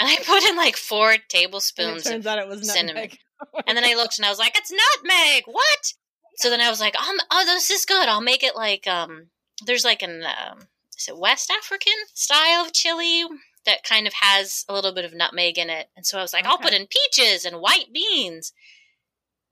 I 0.00 0.16
put 0.24 0.44
in 0.44 0.56
like 0.56 0.76
four 0.76 1.16
tablespoons. 1.28 2.04
turns 2.04 2.24
Of, 2.24 2.26
out 2.32 2.38
it 2.38 2.46
was 2.48 2.70
cinnamon. 2.72 2.94
nutmeg. 3.02 3.18
and 3.66 3.76
then 3.76 3.84
I 3.84 3.94
looked 3.94 4.16
and 4.18 4.24
I 4.24 4.30
was 4.30 4.38
like, 4.38 4.56
it's 4.56 4.70
nutmeg. 4.72 5.42
What? 5.46 5.92
So 6.36 6.50
then 6.50 6.60
I 6.60 6.70
was 6.70 6.80
like, 6.80 6.94
um, 6.96 7.16
oh, 7.32 7.44
this 7.44 7.68
is 7.70 7.84
good. 7.84 8.08
I'll 8.08 8.20
make 8.20 8.44
it 8.44 8.54
like, 8.56 8.86
um, 8.86 9.26
there's 9.66 9.84
like 9.84 10.02
an, 10.02 10.22
um, 10.24 10.60
is 10.98 11.08
it 11.08 11.18
West 11.18 11.50
African 11.50 11.92
style 12.14 12.64
of 12.64 12.72
chili 12.72 13.24
that 13.66 13.82
kind 13.82 14.06
of 14.06 14.12
has 14.20 14.64
a 14.68 14.74
little 14.74 14.92
bit 14.92 15.04
of 15.04 15.14
nutmeg 15.14 15.56
in 15.58 15.70
it. 15.70 15.88
And 15.96 16.04
so 16.04 16.18
I 16.18 16.22
was 16.22 16.32
like, 16.32 16.44
I'll 16.46 16.58
put 16.58 16.74
in 16.74 16.86
peaches 16.86 17.44
and 17.44 17.60
white 17.60 17.92
beans. 17.92 18.52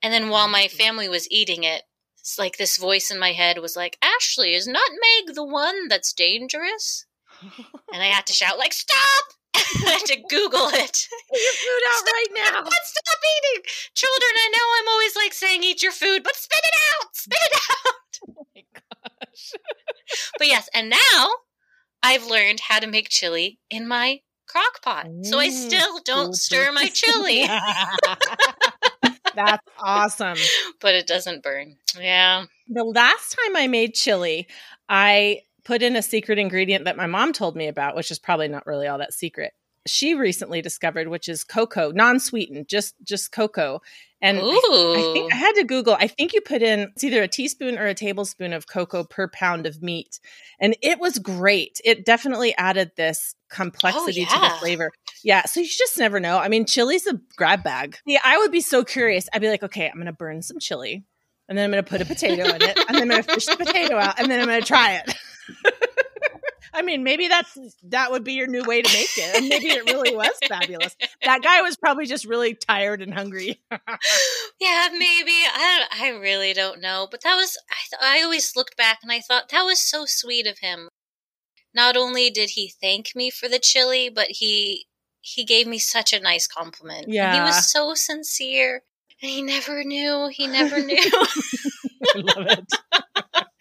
And 0.03 0.13
then 0.13 0.29
while 0.29 0.49
my 0.49 0.65
Mm. 0.65 0.71
family 0.73 1.09
was 1.09 1.31
eating 1.31 1.65
it, 1.65 1.83
it's 2.19 2.39
like 2.39 2.57
this 2.57 2.77
voice 2.77 3.11
in 3.11 3.19
my 3.19 3.33
head 3.33 3.59
was 3.59 3.75
like, 3.77 3.99
Ashley, 4.03 4.55
is 4.55 4.67
nutmeg 4.67 5.35
the 5.35 5.45
one 5.45 5.89
that's 5.89 6.13
dangerous? 6.13 7.07
And 7.93 8.03
I 8.03 8.07
had 8.07 8.27
to 8.29 8.33
shout, 8.33 8.59
like, 8.59 8.73
stop! 8.73 9.25
I 9.55 9.91
had 9.99 10.07
to 10.07 10.17
Google 10.29 10.69
it. 10.69 11.09
Get 11.31 11.41
your 11.43 11.53
food 11.53 11.83
out 11.93 12.05
right 12.07 12.33
now. 12.35 12.63
But 12.65 12.73
stop 12.85 13.19
eating! 13.37 13.65
Children, 13.95 14.33
I 14.35 14.49
know 14.51 14.67
I'm 14.81 14.89
always 14.89 15.15
like 15.17 15.35
saying 15.35 15.63
eat 15.63 15.83
your 15.83 15.93
food, 15.93 16.23
but 16.23 16.35
spit 16.37 16.61
it 16.65 16.75
out! 16.95 17.15
Spit 17.15 17.39
it 17.43 17.61
out! 17.71 18.65
Gosh. 19.33 19.53
But 20.39 20.47
yes, 20.49 20.69
and 20.75 20.91
now 20.91 21.29
I've 22.03 22.27
learned 22.27 22.61
how 22.61 22.79
to 22.81 22.87
make 22.87 23.09
chili 23.09 23.59
in 23.71 23.87
my 23.89 24.21
crock 24.47 24.83
pot. 24.83 25.07
So 25.23 25.39
I 25.39 25.49
Mm, 25.49 25.53
still 25.53 26.01
don't 26.05 26.35
stir 26.35 26.73
my 26.73 26.89
chili, 26.93 27.43
That's 29.35 29.67
awesome. 29.79 30.37
but 30.81 30.95
it 30.95 31.07
doesn't 31.07 31.43
burn. 31.43 31.77
Yeah. 31.99 32.45
The 32.69 32.85
last 32.85 33.37
time 33.43 33.57
I 33.57 33.67
made 33.69 33.95
chili, 33.95 34.47
I 34.89 35.41
put 35.65 35.83
in 35.83 35.97
a 35.97 36.03
secret 36.03 36.39
ingredient 36.39 36.85
that 36.85 36.97
my 36.97 37.07
mom 37.07 37.33
told 37.33 37.57
me 37.57 37.69
about, 37.69 37.97
which 37.97 38.11
is 38.11 38.19
probably 38.19 38.49
not 38.49 38.67
really 38.67 38.87
all 38.87 38.99
that 38.99 39.15
secret. 39.15 39.53
She 39.87 40.15
recently 40.15 40.63
discovered, 40.63 41.09
which 41.09 41.29
is 41.29 41.45
cocoa, 41.45 41.91
non-sweetened, 41.91 42.69
just 42.69 42.95
just 43.03 43.33
cocoa. 43.33 43.81
And 44.23 44.39
I-. 44.39 44.43
I 44.43 45.11
think 45.13 45.33
I 45.33 45.37
had 45.37 45.53
to 45.55 45.65
Google. 45.65 45.95
I 45.99 46.07
think 46.07 46.33
you 46.33 46.41
put 46.41 46.63
in 46.63 46.93
it's 46.95 47.05
either 47.05 47.23
a 47.23 47.29
teaspoon 47.29 47.77
or 47.77 47.87
a 47.87 47.95
tablespoon 47.95 48.53
of 48.53 48.67
cocoa 48.67 49.05
per 49.05 49.29
pound 49.29 49.67
of 49.67 49.83
meat, 49.83 50.21
and 50.61 50.77
it 50.81 50.99
was 51.01 51.19
great. 51.19 51.81
It 51.85 52.05
definitely 52.05 52.55
added 52.57 52.93
this 52.97 53.35
oh, 53.35 53.55
complexity 53.55 54.25
to 54.25 54.39
the 54.39 54.53
Oh, 54.53 54.57
flavor. 54.61 54.93
Yeah, 55.25 55.45
so 55.45 55.61
you 55.61 55.67
just 55.67 55.99
never 55.99 56.21
know. 56.21 56.39
I 56.39 56.49
mean, 56.49 56.65
chili's 56.65 57.07
a 57.07 57.21
grab 57.37 57.63
bag. 57.63 57.99
Yeah, 58.07 58.21
I 58.25 58.39
would 58.39 58.53
be 58.53 58.61
so 58.61 58.85
curious. 58.85 59.29
I'd 59.33 59.43
be 59.43 59.49
like, 59.49 59.65
okay, 59.65 59.91
I'm 59.91 59.99
gonna 59.99 60.13
burn 60.13 60.41
some 60.43 60.59
chili, 60.61 61.05
and 61.49 61.59
then 61.59 61.65
I'm 61.65 61.71
gonna 61.71 61.83
put 61.83 62.01
a 62.01 62.05
potato 62.07 62.45
in 62.45 62.63
it, 62.63 62.79
and 62.89 62.95
then 62.97 63.03
I'm 63.03 63.09
gonna 63.09 63.23
fish 63.25 63.47
the 63.47 63.57
potato 63.57 63.97
out, 63.97 64.19
and 64.21 64.31
then 64.31 64.41
I'm 64.41 64.47
gonna 64.47 64.63
try 64.63 64.95
it. 64.95 65.15
I 66.75 66.83
mean, 66.83 67.03
maybe 67.03 67.29
that's 67.29 67.57
that 67.85 68.11
would 68.11 68.25
be 68.25 68.33
your 68.33 68.47
new 68.47 68.65
way 68.65 68.83
to 68.83 68.93
make 68.93 69.11
it, 69.17 69.37
and 69.37 69.49
maybe 69.49 69.69
it 69.69 69.85
really 69.91 70.17
was 70.17 70.33
fabulous. 70.49 70.97
That 71.23 71.43
guy 71.43 71.61
was 71.61 71.77
probably 71.77 72.07
just 72.07 72.25
really 72.25 72.55
tired 72.55 73.03
and 73.03 73.13
hungry. 73.13 73.61
yeah, 74.61 74.89
maybe. 74.93 75.33
I 75.33 75.87
I 75.93 76.09
really 76.19 76.53
don't 76.53 76.81
know. 76.81 77.09
But 77.11 77.23
that 77.23 77.37
was 77.37 77.59
I, 78.01 78.19
I 78.19 78.23
always 78.23 78.57
looked 78.57 78.77
back 78.77 79.01
and 79.03 79.13
I 79.13 79.21
thought 79.21 79.51
that 79.51 79.63
was 79.63 79.79
so 79.79 80.05
sweet 80.07 80.47
of 80.47 80.59
him. 80.61 80.89
Not 81.75 81.97
only 81.97 82.31
did 82.31 82.51
he 82.51 82.73
thank 82.81 83.15
me 83.15 83.31
for 83.31 83.49
the 83.49 83.59
chili, 83.59 84.09
but 84.09 84.29
he 84.31 84.87
he 85.21 85.45
gave 85.45 85.67
me 85.67 85.79
such 85.79 86.13
a 86.13 86.21
nice 86.21 86.47
compliment. 86.47 87.07
And 87.07 87.35
he 87.35 87.41
was 87.41 87.71
so 87.71 87.95
sincere. 87.95 88.83
And 89.23 89.31
he 89.31 89.43
never 89.43 89.85
knew. 89.85 90.29
He 90.33 90.47
never 90.49 90.83
knew. 90.83 90.99
I 90.99 92.19
love 92.19 92.47
it. 92.49 92.73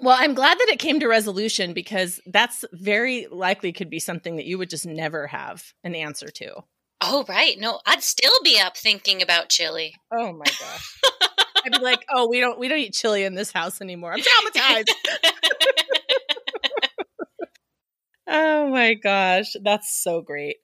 well, 0.00 0.16
I'm 0.18 0.34
glad 0.34 0.58
that 0.58 0.68
it 0.68 0.78
came 0.78 1.00
to 1.00 1.08
resolution 1.08 1.72
because 1.72 2.20
that's 2.26 2.64
very 2.72 3.26
likely 3.30 3.72
could 3.72 3.90
be 3.90 3.98
something 3.98 4.36
that 4.36 4.46
you 4.46 4.58
would 4.58 4.70
just 4.70 4.86
never 4.86 5.26
have 5.26 5.64
an 5.84 5.94
answer 5.94 6.28
to. 6.28 6.62
oh, 7.00 7.24
right. 7.28 7.58
No, 7.58 7.80
I'd 7.86 8.02
still 8.02 8.38
be 8.44 8.58
up 8.60 8.76
thinking 8.76 9.22
about 9.22 9.48
chili. 9.48 9.94
Oh 10.12 10.32
my 10.32 10.44
gosh. 10.44 10.98
I'd 11.64 11.72
be 11.72 11.78
like, 11.78 12.04
"Oh, 12.14 12.28
we 12.28 12.38
don't 12.40 12.58
we 12.60 12.68
don't 12.68 12.78
eat 12.78 12.94
chili 12.94 13.24
in 13.24 13.34
this 13.34 13.50
house 13.50 13.80
anymore. 13.80 14.12
I'm 14.12 14.20
traumatized." 14.20 14.90
Oh 18.28 18.68
my 18.70 18.94
gosh, 18.94 19.52
that's 19.62 20.02
so 20.02 20.20
great. 20.20 20.56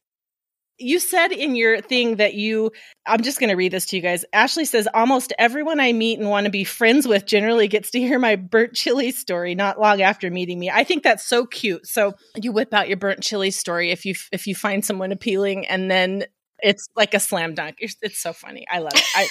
You 0.78 0.98
said 0.98 1.32
in 1.32 1.54
your 1.54 1.80
thing 1.80 2.16
that 2.16 2.34
you, 2.34 2.72
I'm 3.06 3.22
just 3.22 3.38
going 3.38 3.50
to 3.50 3.56
read 3.56 3.72
this 3.72 3.86
to 3.86 3.96
you 3.96 4.02
guys. 4.02 4.24
Ashley 4.32 4.64
says, 4.64 4.88
almost 4.92 5.32
everyone 5.38 5.78
I 5.78 5.92
meet 5.92 6.18
and 6.18 6.28
want 6.28 6.46
to 6.46 6.50
be 6.50 6.64
friends 6.64 7.06
with 7.06 7.26
generally 7.26 7.68
gets 7.68 7.90
to 7.92 8.00
hear 8.00 8.18
my 8.18 8.36
burnt 8.36 8.74
chili 8.74 9.12
story 9.12 9.54
not 9.54 9.80
long 9.80 10.02
after 10.02 10.30
meeting 10.30 10.58
me. 10.58 10.70
I 10.70 10.84
think 10.84 11.02
that's 11.02 11.24
so 11.24 11.46
cute. 11.46 11.86
So 11.86 12.14
you 12.36 12.52
whip 12.52 12.74
out 12.74 12.88
your 12.88 12.96
burnt 12.96 13.22
chili 13.22 13.50
story 13.50 13.90
if 13.90 14.04
you, 14.04 14.14
if 14.32 14.46
you 14.46 14.54
find 14.54 14.84
someone 14.84 15.12
appealing 15.12 15.66
and 15.66 15.90
then 15.90 16.24
it's 16.62 16.88
like 16.96 17.12
a 17.12 17.20
slam 17.20 17.54
dunk. 17.54 17.76
It's, 17.80 18.18
so 18.18 18.32
funny. 18.32 18.64
I 18.70 18.78
love 18.78 18.92
it. 18.94 19.04
I, 19.16 19.28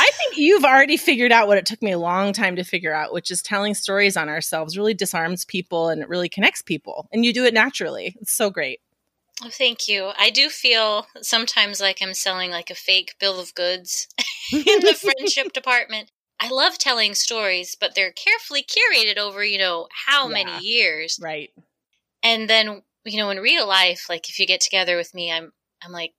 I 0.00 0.10
think 0.12 0.38
you've 0.38 0.64
already 0.64 0.96
figured 0.96 1.30
out 1.30 1.46
what 1.46 1.58
it 1.58 1.66
took 1.66 1.82
me 1.82 1.92
a 1.92 1.98
long 1.98 2.32
time 2.32 2.56
to 2.56 2.64
figure 2.64 2.94
out, 2.94 3.12
which 3.12 3.30
is 3.30 3.42
telling 3.42 3.74
stories 3.74 4.16
on 4.16 4.28
ourselves 4.28 4.78
really 4.78 4.94
disarms 4.94 5.44
people 5.44 5.90
and 5.90 6.02
it 6.02 6.08
really 6.08 6.28
connects 6.28 6.62
people. 6.62 7.06
And 7.12 7.24
you 7.24 7.32
do 7.32 7.44
it 7.44 7.54
naturally. 7.54 8.16
It's 8.20 8.32
so 8.32 8.50
great. 8.50 8.80
Oh, 9.42 9.50
thank 9.50 9.88
you. 9.88 10.10
I 10.18 10.30
do 10.30 10.48
feel 10.50 11.06
sometimes 11.22 11.80
like 11.80 12.00
I'm 12.02 12.14
selling 12.14 12.50
like 12.50 12.70
a 12.70 12.74
fake 12.74 13.14
bill 13.18 13.40
of 13.40 13.54
goods 13.54 14.08
in 14.52 14.80
the 14.80 14.94
friendship 14.94 15.52
department. 15.54 16.10
I 16.38 16.48
love 16.50 16.78
telling 16.78 17.14
stories, 17.14 17.76
but 17.78 17.94
they're 17.94 18.12
carefully 18.12 18.64
curated 18.64 19.18
over, 19.18 19.44
you 19.44 19.58
know, 19.58 19.88
how 20.06 20.26
yeah, 20.28 20.44
many 20.44 20.66
years. 20.66 21.18
Right. 21.22 21.50
And 22.22 22.48
then, 22.48 22.82
you 23.04 23.18
know, 23.18 23.30
in 23.30 23.38
real 23.38 23.66
life, 23.66 24.06
like 24.08 24.28
if 24.28 24.38
you 24.38 24.46
get 24.46 24.60
together 24.60 24.96
with 24.96 25.14
me, 25.14 25.30
I'm 25.30 25.52
I'm 25.82 25.92
like, 25.92 26.12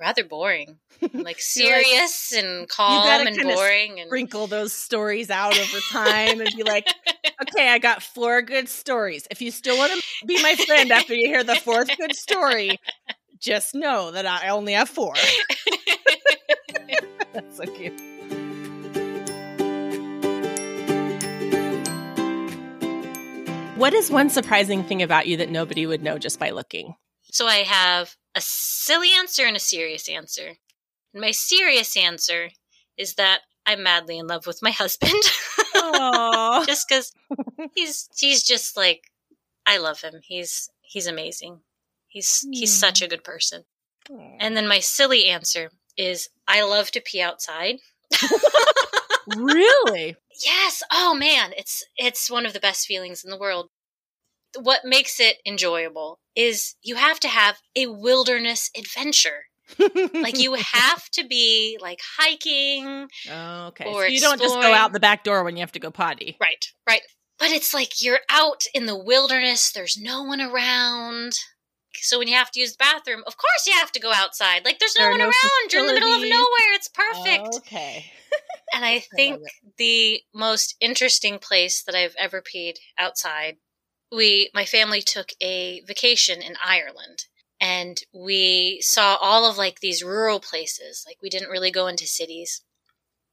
rather 0.00 0.24
boring. 0.24 0.78
Like 1.14 1.40
serious 1.40 2.32
like, 2.32 2.44
and 2.44 2.68
calm 2.68 3.26
and 3.26 3.36
boring 3.42 3.98
and 3.98 4.06
sprinkle 4.06 4.46
those 4.46 4.72
stories 4.72 5.30
out 5.30 5.58
over 5.58 5.78
time 5.90 6.40
and 6.40 6.48
be 6.56 6.62
like, 6.62 6.86
okay, 7.42 7.70
I 7.70 7.78
got 7.78 8.04
four 8.04 8.40
good 8.40 8.68
stories. 8.68 9.26
If 9.32 9.42
you 9.42 9.50
still 9.50 9.76
want 9.76 9.92
to 9.92 10.26
be 10.26 10.40
my 10.42 10.54
friend 10.54 10.92
after 10.92 11.14
you 11.14 11.26
hear 11.26 11.42
the 11.42 11.56
fourth 11.56 11.90
good 11.98 12.14
story, 12.14 12.78
just 13.40 13.74
know 13.74 14.12
that 14.12 14.26
I 14.26 14.50
only 14.50 14.74
have 14.74 14.88
four. 14.88 15.14
That's 17.32 17.56
so 17.56 17.64
cute. 17.64 18.00
What 23.76 23.92
is 23.92 24.08
one 24.08 24.30
surprising 24.30 24.84
thing 24.84 25.02
about 25.02 25.26
you 25.26 25.38
that 25.38 25.50
nobody 25.50 25.84
would 25.84 26.04
know 26.04 26.16
just 26.16 26.38
by 26.38 26.50
looking? 26.50 26.94
So 27.32 27.48
I 27.48 27.64
have 27.64 28.16
a 28.34 28.40
silly 28.40 29.10
answer 29.12 29.44
and 29.44 29.56
a 29.56 29.60
serious 29.60 30.08
answer. 30.08 30.56
And 31.12 31.20
my 31.20 31.30
serious 31.30 31.96
answer 31.96 32.50
is 32.96 33.14
that 33.14 33.40
I'm 33.66 33.82
madly 33.82 34.18
in 34.18 34.26
love 34.26 34.46
with 34.46 34.62
my 34.62 34.70
husband. 34.70 35.12
just 36.66 36.88
because 36.88 37.12
he's 37.74 38.08
he's 38.16 38.42
just 38.42 38.76
like 38.76 39.10
I 39.66 39.78
love 39.78 40.00
him. 40.00 40.20
He's 40.22 40.68
he's 40.80 41.06
amazing. 41.06 41.60
He's 42.08 42.44
mm. 42.46 42.50
he's 42.52 42.72
such 42.72 43.00
hmm. 43.00 43.06
a 43.06 43.08
good 43.08 43.24
person. 43.24 43.64
And 44.40 44.56
then 44.56 44.66
my 44.66 44.80
silly 44.80 45.26
answer 45.26 45.70
is 45.96 46.28
I 46.48 46.62
love 46.62 46.90
to 46.90 47.00
pee 47.00 47.20
outside. 47.20 47.76
really? 49.36 50.16
Yes. 50.44 50.82
Oh 50.90 51.14
man, 51.14 51.52
it's 51.58 51.84
it's 51.96 52.30
one 52.30 52.46
of 52.46 52.54
the 52.54 52.58
best 52.58 52.86
feelings 52.86 53.22
in 53.22 53.30
the 53.30 53.38
world 53.38 53.68
what 54.58 54.84
makes 54.84 55.20
it 55.20 55.38
enjoyable 55.46 56.18
is 56.36 56.74
you 56.82 56.96
have 56.96 57.20
to 57.20 57.28
have 57.28 57.58
a 57.76 57.86
wilderness 57.86 58.70
adventure. 58.76 59.44
like 60.14 60.38
you 60.38 60.54
have 60.72 61.08
to 61.10 61.26
be 61.26 61.78
like 61.80 62.00
hiking. 62.18 63.08
Oh, 63.30 63.66
okay. 63.68 63.84
Or 63.86 64.02
so 64.02 64.08
you 64.08 64.20
don't 64.20 64.40
just 64.40 64.54
go 64.54 64.72
out 64.72 64.92
the 64.92 65.00
back 65.00 65.24
door 65.24 65.44
when 65.44 65.56
you 65.56 65.60
have 65.60 65.72
to 65.72 65.78
go 65.78 65.90
potty. 65.90 66.36
Right, 66.40 66.64
right. 66.86 67.02
But 67.38 67.50
it's 67.50 67.74
like 67.74 68.02
you're 68.02 68.20
out 68.30 68.64
in 68.74 68.86
the 68.86 68.96
wilderness, 68.96 69.72
there's 69.72 69.98
no 70.00 70.22
one 70.22 70.40
around. 70.40 71.38
So 71.94 72.18
when 72.18 72.28
you 72.28 72.34
have 72.34 72.50
to 72.52 72.60
use 72.60 72.72
the 72.72 72.78
bathroom, 72.78 73.22
of 73.26 73.36
course 73.36 73.66
you 73.66 73.74
have 73.74 73.92
to 73.92 74.00
go 74.00 74.12
outside. 74.12 74.64
Like 74.64 74.78
there's 74.78 74.96
no 74.98 75.08
one 75.08 75.18
no 75.18 75.24
around. 75.24 75.32
Facilities. 75.34 75.72
You're 75.72 75.82
in 75.82 75.86
the 75.88 75.94
middle 75.94 76.14
of 76.14 76.20
nowhere. 76.22 76.74
It's 76.74 76.88
perfect. 76.88 77.48
Oh, 77.52 77.58
okay. 77.58 78.06
and 78.72 78.84
I 78.84 79.00
think 79.14 79.40
I 79.44 79.68
the 79.78 80.20
most 80.34 80.76
interesting 80.80 81.38
place 81.38 81.82
that 81.82 81.94
I've 81.94 82.14
ever 82.18 82.42
peed 82.42 82.74
outside 82.98 83.56
we 84.12 84.50
my 84.54 84.64
family 84.64 85.00
took 85.00 85.30
a 85.40 85.80
vacation 85.86 86.42
in 86.42 86.54
Ireland 86.62 87.24
and 87.60 87.98
we 88.12 88.80
saw 88.82 89.16
all 89.20 89.48
of 89.48 89.56
like 89.56 89.80
these 89.80 90.04
rural 90.04 90.40
places 90.40 91.04
like 91.06 91.16
we 91.22 91.30
didn't 91.30 91.50
really 91.50 91.70
go 91.70 91.86
into 91.86 92.06
cities. 92.06 92.62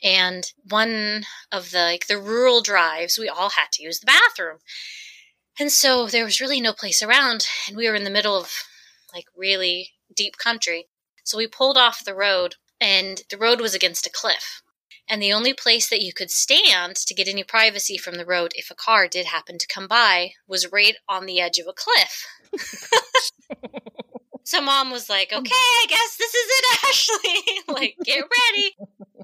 And 0.01 0.45
one 0.63 1.25
of 1.51 1.71
the 1.71 1.79
like 1.79 2.07
the 2.07 2.17
rural 2.17 2.61
drives 2.61 3.19
we 3.19 3.27
all 3.27 3.49
had 3.49 3.71
to 3.73 3.83
use 3.83 3.99
the 3.99 4.05
bathroom. 4.05 4.59
And 5.59 5.71
so 5.71 6.07
there 6.07 6.23
was 6.23 6.39
really 6.39 6.61
no 6.61 6.71
place 6.71 7.03
around 7.03 7.47
and 7.67 7.75
we 7.75 7.89
were 7.89 7.95
in 7.95 8.05
the 8.05 8.09
middle 8.09 8.37
of 8.37 8.51
like 9.13 9.25
really 9.35 9.91
deep 10.15 10.37
country. 10.37 10.87
So 11.25 11.37
we 11.37 11.47
pulled 11.47 11.77
off 11.77 12.05
the 12.05 12.15
road 12.15 12.55
and 12.79 13.23
the 13.29 13.37
road 13.37 13.59
was 13.59 13.75
against 13.75 14.07
a 14.07 14.11
cliff 14.11 14.61
and 15.09 15.21
the 15.21 15.33
only 15.33 15.53
place 15.53 15.89
that 15.89 16.03
you 16.03 16.13
could 16.13 16.29
stand 16.29 16.95
to 16.95 17.15
get 17.15 17.27
any 17.27 17.43
privacy 17.43 17.97
from 17.97 18.15
the 18.15 18.25
road 18.25 18.53
if 18.55 18.69
a 18.69 18.75
car 18.75 19.07
did 19.07 19.25
happen 19.25 19.57
to 19.57 19.67
come 19.67 19.87
by 19.87 20.33
was 20.47 20.71
right 20.71 20.95
on 21.09 21.25
the 21.25 21.41
edge 21.41 21.57
of 21.57 21.67
a 21.67 21.73
cliff. 21.73 22.27
so 24.43 24.61
mom 24.61 24.91
was 24.91 25.09
like, 25.09 25.33
um, 25.33 25.39
"Okay, 25.39 25.51
I 25.55 25.85
guess 25.89 26.15
this 26.15 26.33
is 26.33 26.47
it, 26.49 26.83
Ashley. 26.87 27.63
like, 27.73 27.95
get 28.03 28.23
ready." 28.23 28.75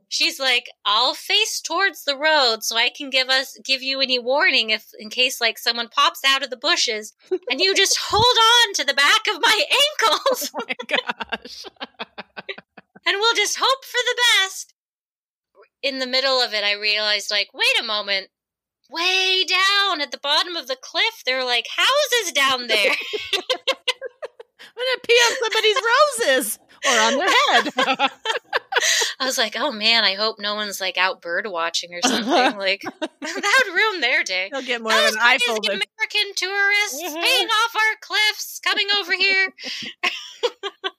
She's 0.08 0.40
like, 0.40 0.66
"I'll 0.86 1.14
face 1.14 1.62
towards 1.62 2.04
the 2.04 2.18
road 2.18 2.64
so 2.64 2.76
I 2.76 2.90
can 2.90 3.12
give 3.12 3.30
us 3.30 3.58
give 3.64 3.84
you 3.84 4.02
any 4.02 4.18
warning 4.18 4.72
if 4.72 4.88
in 4.98 5.10
case 5.10 5.40
like 5.40 5.60
someone 5.60 5.90
pops 5.90 6.22
out 6.26 6.44
of 6.44 6.50
the 6.50 6.58
bushes 6.58 7.14
and 7.50 7.60
you 7.60 7.76
just 7.76 7.98
hold 8.10 8.24
on 8.24 8.74
to 8.76 8.84
the 8.84 8.94
back 8.94 9.22
of 9.34 9.42
my 9.42 9.64
ankles." 10.02 10.52
oh 10.56 10.64
my 10.68 10.98
gosh. 10.98 11.66
and 13.06 13.18
we'll 13.20 13.36
just 13.36 13.58
hope 13.60 13.86
for 13.86 14.00
the 14.04 14.22
best 14.42 14.75
in 15.82 16.00
the 16.00 16.08
middle 16.08 16.42
of 16.42 16.54
it, 16.54 16.64
I 16.64 16.74
realized, 16.74 17.32
like, 17.32 17.50
wait 17.54 17.80
a 17.80 17.84
moment, 17.84 18.30
way 18.90 19.44
down 19.48 20.02
at 20.02 20.12
the 20.12 20.20
bottom 20.22 20.56
of 20.56 20.68
the 20.68 20.78
cliff, 20.82 21.24
there 21.26 21.40
are 21.40 21.46
like 21.46 21.68
houses 21.76 22.32
down 22.34 22.68
there. 22.68 22.92
I'm 24.78 24.84
gonna 24.84 25.02
pee 25.08 25.14
on 25.14 25.38
somebody's 25.42 25.78
roses 26.28 26.60
or 26.86 27.00
on 27.00 27.18
their 27.18 27.28
head. 27.28 28.12
I 29.20 29.26
was 29.26 29.38
like, 29.38 29.56
oh 29.58 29.72
man, 29.72 30.04
I 30.04 30.16
hope 30.16 30.38
no 30.40 30.56
one's 30.56 30.82
like 30.82 30.98
out 30.98 31.22
bird 31.22 31.48
watching 31.48 31.94
or 31.94 32.02
something. 32.06 32.58
Like 32.58 32.82
that 33.00 33.64
would 33.66 33.74
ruin 33.74 34.02
their 34.02 34.24
day. 34.24 34.50
They'll 34.52 34.62
get 34.62 34.82
more 34.82 34.92
Those 34.92 35.12
of 35.12 35.16
an 35.16 35.22
eyeful. 35.24 35.58
American 35.58 36.34
tourists 36.36 37.02
mm-hmm. 37.04 37.22
paying 37.22 37.48
off 37.48 37.76
our 37.76 37.96
cliffs, 38.02 38.60
coming 38.60 38.88
over 39.00 39.14
here. 39.14 39.54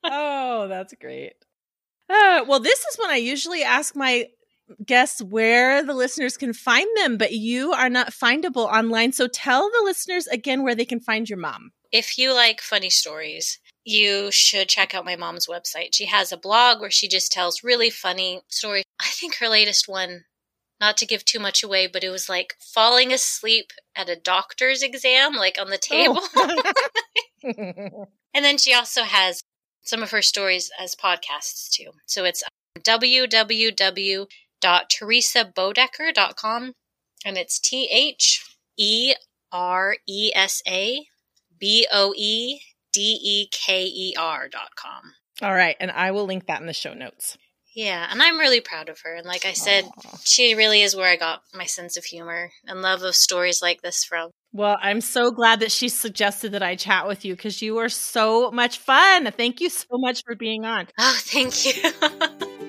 oh, 0.05 0.69
that's 0.69 0.95
great. 1.01 1.35
Uh, 2.09 2.45
well, 2.47 2.61
this 2.61 2.81
is 2.81 2.97
when 2.99 3.11
I 3.11 3.17
usually 3.17 3.63
ask 3.63 3.97
my 3.97 4.29
guess 4.85 5.23
where 5.23 5.85
the 5.85 5.95
listeners 5.95 6.37
can 6.37 6.53
find 6.53 6.89
them, 6.97 7.17
but 7.17 7.33
you 7.33 7.73
are 7.73 7.89
not 7.89 8.13
findable 8.13 8.67
online. 8.67 9.13
So 9.13 9.29
tell 9.29 9.71
the 9.71 9.83
listeners 9.85 10.27
again 10.27 10.63
where 10.63 10.75
they 10.75 10.85
can 10.85 11.01
find 11.01 11.29
your 11.29 11.39
mom. 11.39 11.73
If 11.93 12.19
you 12.19 12.35
like 12.35 12.61
funny 12.61 12.91
stories, 12.91 13.59
you 13.85 14.31
should 14.33 14.69
check 14.69 14.95
out 14.95 15.05
my 15.05 15.17
mom's 15.17 15.47
website. 15.47 15.95
She 15.95 16.07
has 16.07 16.33
a 16.33 16.37
blog 16.37 16.81
where 16.81 16.91
she 16.91 17.09
just 17.09 17.33
tells 17.33 17.63
really 17.63 17.91
funny 17.91 18.41
stories. 18.49 18.85
I 19.01 19.09
think 19.09 19.37
her 19.37 19.49
latest 19.49 19.89
one, 19.89 20.25
not 20.81 20.97
to 20.99 21.07
give 21.07 21.25
too 21.25 21.39
much 21.39 21.63
away, 21.63 21.87
but 21.87 22.03
it 22.03 22.11
was 22.11 22.29
like 22.29 22.57
falling 22.59 23.13
asleep 23.13 23.73
at 23.95 24.09
a 24.09 24.17
doctor's 24.17 24.83
exam, 24.83 25.35
like 25.35 25.59
on 25.61 25.71
the 25.71 25.81
oh. 25.91 25.95
table. 25.95 26.21
Oh. 26.37 28.07
and 28.35 28.45
then 28.45 28.59
she 28.59 28.75
also 28.75 29.03
has 29.03 29.41
some 29.83 30.03
of 30.03 30.11
her 30.11 30.23
stories 30.23 30.71
as 30.81 30.97
podcasts 30.97 31.71
too. 31.71 31.93
So 32.07 32.25
it's 32.25 32.43
um, 32.43 32.83
www 32.83 34.27
www.theresaboedeker.com 34.67 36.73
and 37.25 37.39
it's 37.39 37.59
T 37.59 37.89
H 37.91 38.45
E 38.77 39.15
R 39.53 39.97
E 40.09 40.33
S 40.35 40.63
A 40.67 41.07
B 41.59 41.87
O 41.93 42.13
E 42.17 42.61
D 42.93 43.19
E 43.23 43.49
K 43.51 43.85
E 43.85 44.15
R 44.19 44.49
dot 44.49 44.71
com. 44.77 45.15
All 45.43 45.55
right, 45.55 45.77
and 45.81 45.91
I 45.91 46.13
will 46.13 46.25
link 46.25 46.47
that 46.47 46.61
in 46.61 46.67
the 46.67 46.73
show 46.73 46.95
notes. 46.95 47.37
Yeah, 47.75 48.07
and 48.11 48.23
I'm 48.23 48.39
really 48.39 48.63
proud 48.63 48.89
of 48.89 49.01
her. 49.05 49.15
And 49.15 49.27
like 49.27 49.45
I 49.45 49.53
said, 49.53 49.85
Aww. 49.85 50.21
she 50.25 50.55
really 50.55 50.81
is 50.81 50.97
where 50.97 51.11
I 51.11 51.17
got 51.17 51.43
my 51.53 51.67
sense 51.67 51.99
of 51.99 52.07
humor 52.07 52.51
and 52.67 52.81
love 52.81 53.03
of 53.03 53.15
stories 53.15 53.61
like 53.61 53.83
this 53.83 54.03
from. 54.03 54.31
Well, 54.51 54.79
I'm 54.81 55.03
so 55.03 55.31
glad 55.31 55.61
that 55.61 55.71
she 55.71 55.91
suggested 55.91 56.53
that 56.53 56.63
I 56.63 56.77
chat 56.77 57.07
with 57.07 57.27
you 57.27 57.37
because 57.37 57.61
you 57.61 57.75
were 57.75 57.91
so 57.91 58.51
much 58.51 58.79
fun. 58.79 59.31
Thank 59.31 59.61
you 59.61 59.69
so 59.69 59.89
much 59.91 60.23
for 60.25 60.35
being 60.35 60.65
on. 60.65 60.89
Oh, 60.99 61.19
thank 61.21 61.67
you. 61.67 62.57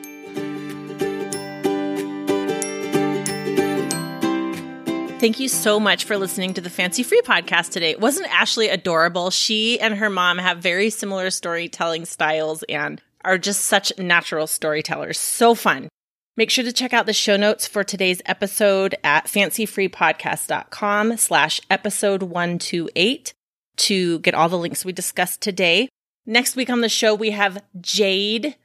Thank 5.19 5.39
you 5.39 5.47
so 5.47 5.79
much 5.79 6.03
for 6.03 6.15
listening 6.15 6.53
to 6.53 6.61
the 6.61 6.69
Fancy 6.69 7.01
Free 7.01 7.21
podcast 7.23 7.71
today. 7.71 7.95
Wasn't 7.95 8.31
Ashley 8.31 8.69
adorable? 8.69 9.31
She 9.31 9.79
and 9.79 9.95
her 9.95 10.11
mom 10.11 10.37
have 10.37 10.59
very 10.59 10.91
similar 10.91 11.31
storytelling 11.31 12.05
styles 12.05 12.63
and 12.69 13.01
are 13.25 13.39
just 13.39 13.63
such 13.63 13.91
natural 13.97 14.45
storytellers. 14.45 15.17
So 15.17 15.55
fun. 15.55 15.89
Make 16.37 16.51
sure 16.51 16.63
to 16.63 16.71
check 16.71 16.93
out 16.93 17.07
the 17.07 17.13
show 17.13 17.35
notes 17.35 17.65
for 17.65 17.83
today's 17.83 18.21
episode 18.27 18.93
at 19.03 19.25
fancyfreepodcast.com 19.25 21.17
slash 21.17 21.61
episode 21.71 22.21
128. 22.21 23.33
to 23.77 24.19
get 24.19 24.35
all 24.35 24.49
the 24.49 24.57
links 24.57 24.85
we 24.85 24.93
discussed 24.93 25.41
today. 25.41 25.89
Next 26.27 26.55
week 26.55 26.69
on 26.69 26.81
the 26.81 26.89
show, 26.89 27.15
we 27.15 27.31
have 27.31 27.63
Jade 27.81 28.55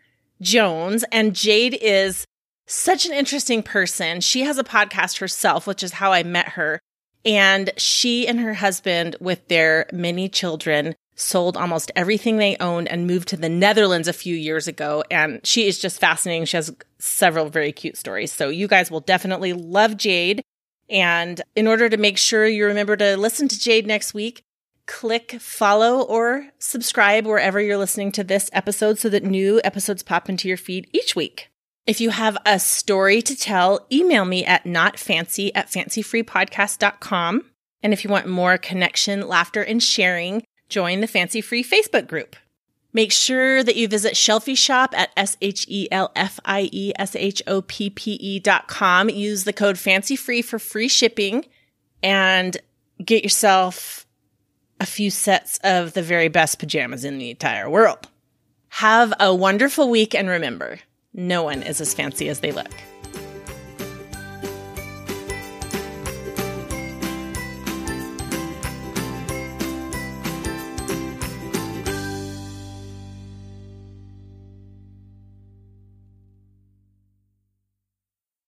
Jones, 0.42 1.02
and 1.12 1.34
Jade 1.34 1.78
is 1.80 2.26
such 2.66 3.06
an 3.06 3.12
interesting 3.12 3.62
person. 3.62 4.20
She 4.20 4.42
has 4.42 4.58
a 4.58 4.64
podcast 4.64 5.18
herself, 5.18 5.66
which 5.66 5.82
is 5.82 5.94
how 5.94 6.12
I 6.12 6.22
met 6.22 6.50
her. 6.50 6.80
And 7.24 7.70
she 7.76 8.26
and 8.26 8.40
her 8.40 8.54
husband, 8.54 9.16
with 9.20 9.46
their 9.48 9.86
many 9.92 10.28
children, 10.28 10.94
sold 11.14 11.56
almost 11.56 11.92
everything 11.94 12.36
they 12.36 12.56
owned 12.58 12.88
and 12.88 13.06
moved 13.06 13.28
to 13.28 13.36
the 13.36 13.48
Netherlands 13.48 14.08
a 14.08 14.12
few 14.12 14.34
years 14.34 14.66
ago. 14.66 15.04
And 15.10 15.44
she 15.46 15.66
is 15.66 15.78
just 15.78 16.00
fascinating. 16.00 16.46
She 16.46 16.56
has 16.56 16.74
several 16.98 17.48
very 17.48 17.72
cute 17.72 17.96
stories. 17.96 18.32
So 18.32 18.48
you 18.48 18.66
guys 18.66 18.90
will 18.90 19.00
definitely 19.00 19.52
love 19.52 19.96
Jade. 19.96 20.42
And 20.90 21.40
in 21.54 21.68
order 21.68 21.88
to 21.88 21.96
make 21.96 22.18
sure 22.18 22.46
you 22.46 22.66
remember 22.66 22.96
to 22.96 23.16
listen 23.16 23.48
to 23.48 23.58
Jade 23.58 23.86
next 23.86 24.14
week, 24.14 24.42
click 24.86 25.36
follow 25.40 26.02
or 26.02 26.48
subscribe 26.58 27.24
wherever 27.24 27.60
you're 27.60 27.78
listening 27.78 28.10
to 28.12 28.24
this 28.24 28.50
episode 28.52 28.98
so 28.98 29.08
that 29.08 29.22
new 29.22 29.60
episodes 29.62 30.02
pop 30.02 30.28
into 30.28 30.48
your 30.48 30.56
feed 30.56 30.88
each 30.92 31.14
week. 31.14 31.51
If 31.84 32.00
you 32.00 32.10
have 32.10 32.38
a 32.46 32.60
story 32.60 33.20
to 33.22 33.34
tell, 33.34 33.86
email 33.90 34.24
me 34.24 34.44
at 34.44 34.64
notfancy 34.64 35.50
at 35.52 35.68
fancyfreepodcast.com. 35.68 37.44
And 37.82 37.92
if 37.92 38.04
you 38.04 38.10
want 38.10 38.28
more 38.28 38.56
connection, 38.56 39.26
laughter, 39.26 39.62
and 39.62 39.82
sharing, 39.82 40.44
join 40.68 41.00
the 41.00 41.08
Fancy 41.08 41.40
Free 41.40 41.64
Facebook 41.64 42.06
group. 42.06 42.36
Make 42.92 43.10
sure 43.10 43.64
that 43.64 43.74
you 43.74 43.88
visit 43.88 44.14
Shelfie 44.14 44.56
Shop 44.56 44.94
at 44.96 45.10
S 45.16 45.36
H 45.40 45.64
E 45.68 45.88
L 45.90 46.12
F 46.14 46.38
I 46.44 46.68
E 46.70 46.92
S 46.96 47.16
H 47.16 47.42
O 47.48 47.62
P 47.62 47.90
P 47.90 48.12
E 48.12 48.38
dot 48.38 48.68
com. 48.68 49.08
Use 49.08 49.42
the 49.42 49.52
code 49.52 49.78
Fancy 49.78 50.14
Free 50.14 50.42
for 50.42 50.60
free 50.60 50.88
shipping 50.88 51.46
and 52.02 52.58
get 53.04 53.24
yourself 53.24 54.06
a 54.78 54.86
few 54.86 55.10
sets 55.10 55.58
of 55.64 55.94
the 55.94 56.02
very 56.02 56.28
best 56.28 56.60
pajamas 56.60 57.04
in 57.04 57.18
the 57.18 57.30
entire 57.30 57.68
world. 57.68 58.08
Have 58.68 59.12
a 59.18 59.34
wonderful 59.34 59.90
week 59.90 60.14
and 60.14 60.28
remember, 60.28 60.78
no 61.14 61.42
one 61.42 61.62
is 61.62 61.80
as 61.80 61.94
fancy 61.94 62.28
as 62.28 62.40
they 62.40 62.52
look. 62.52 62.70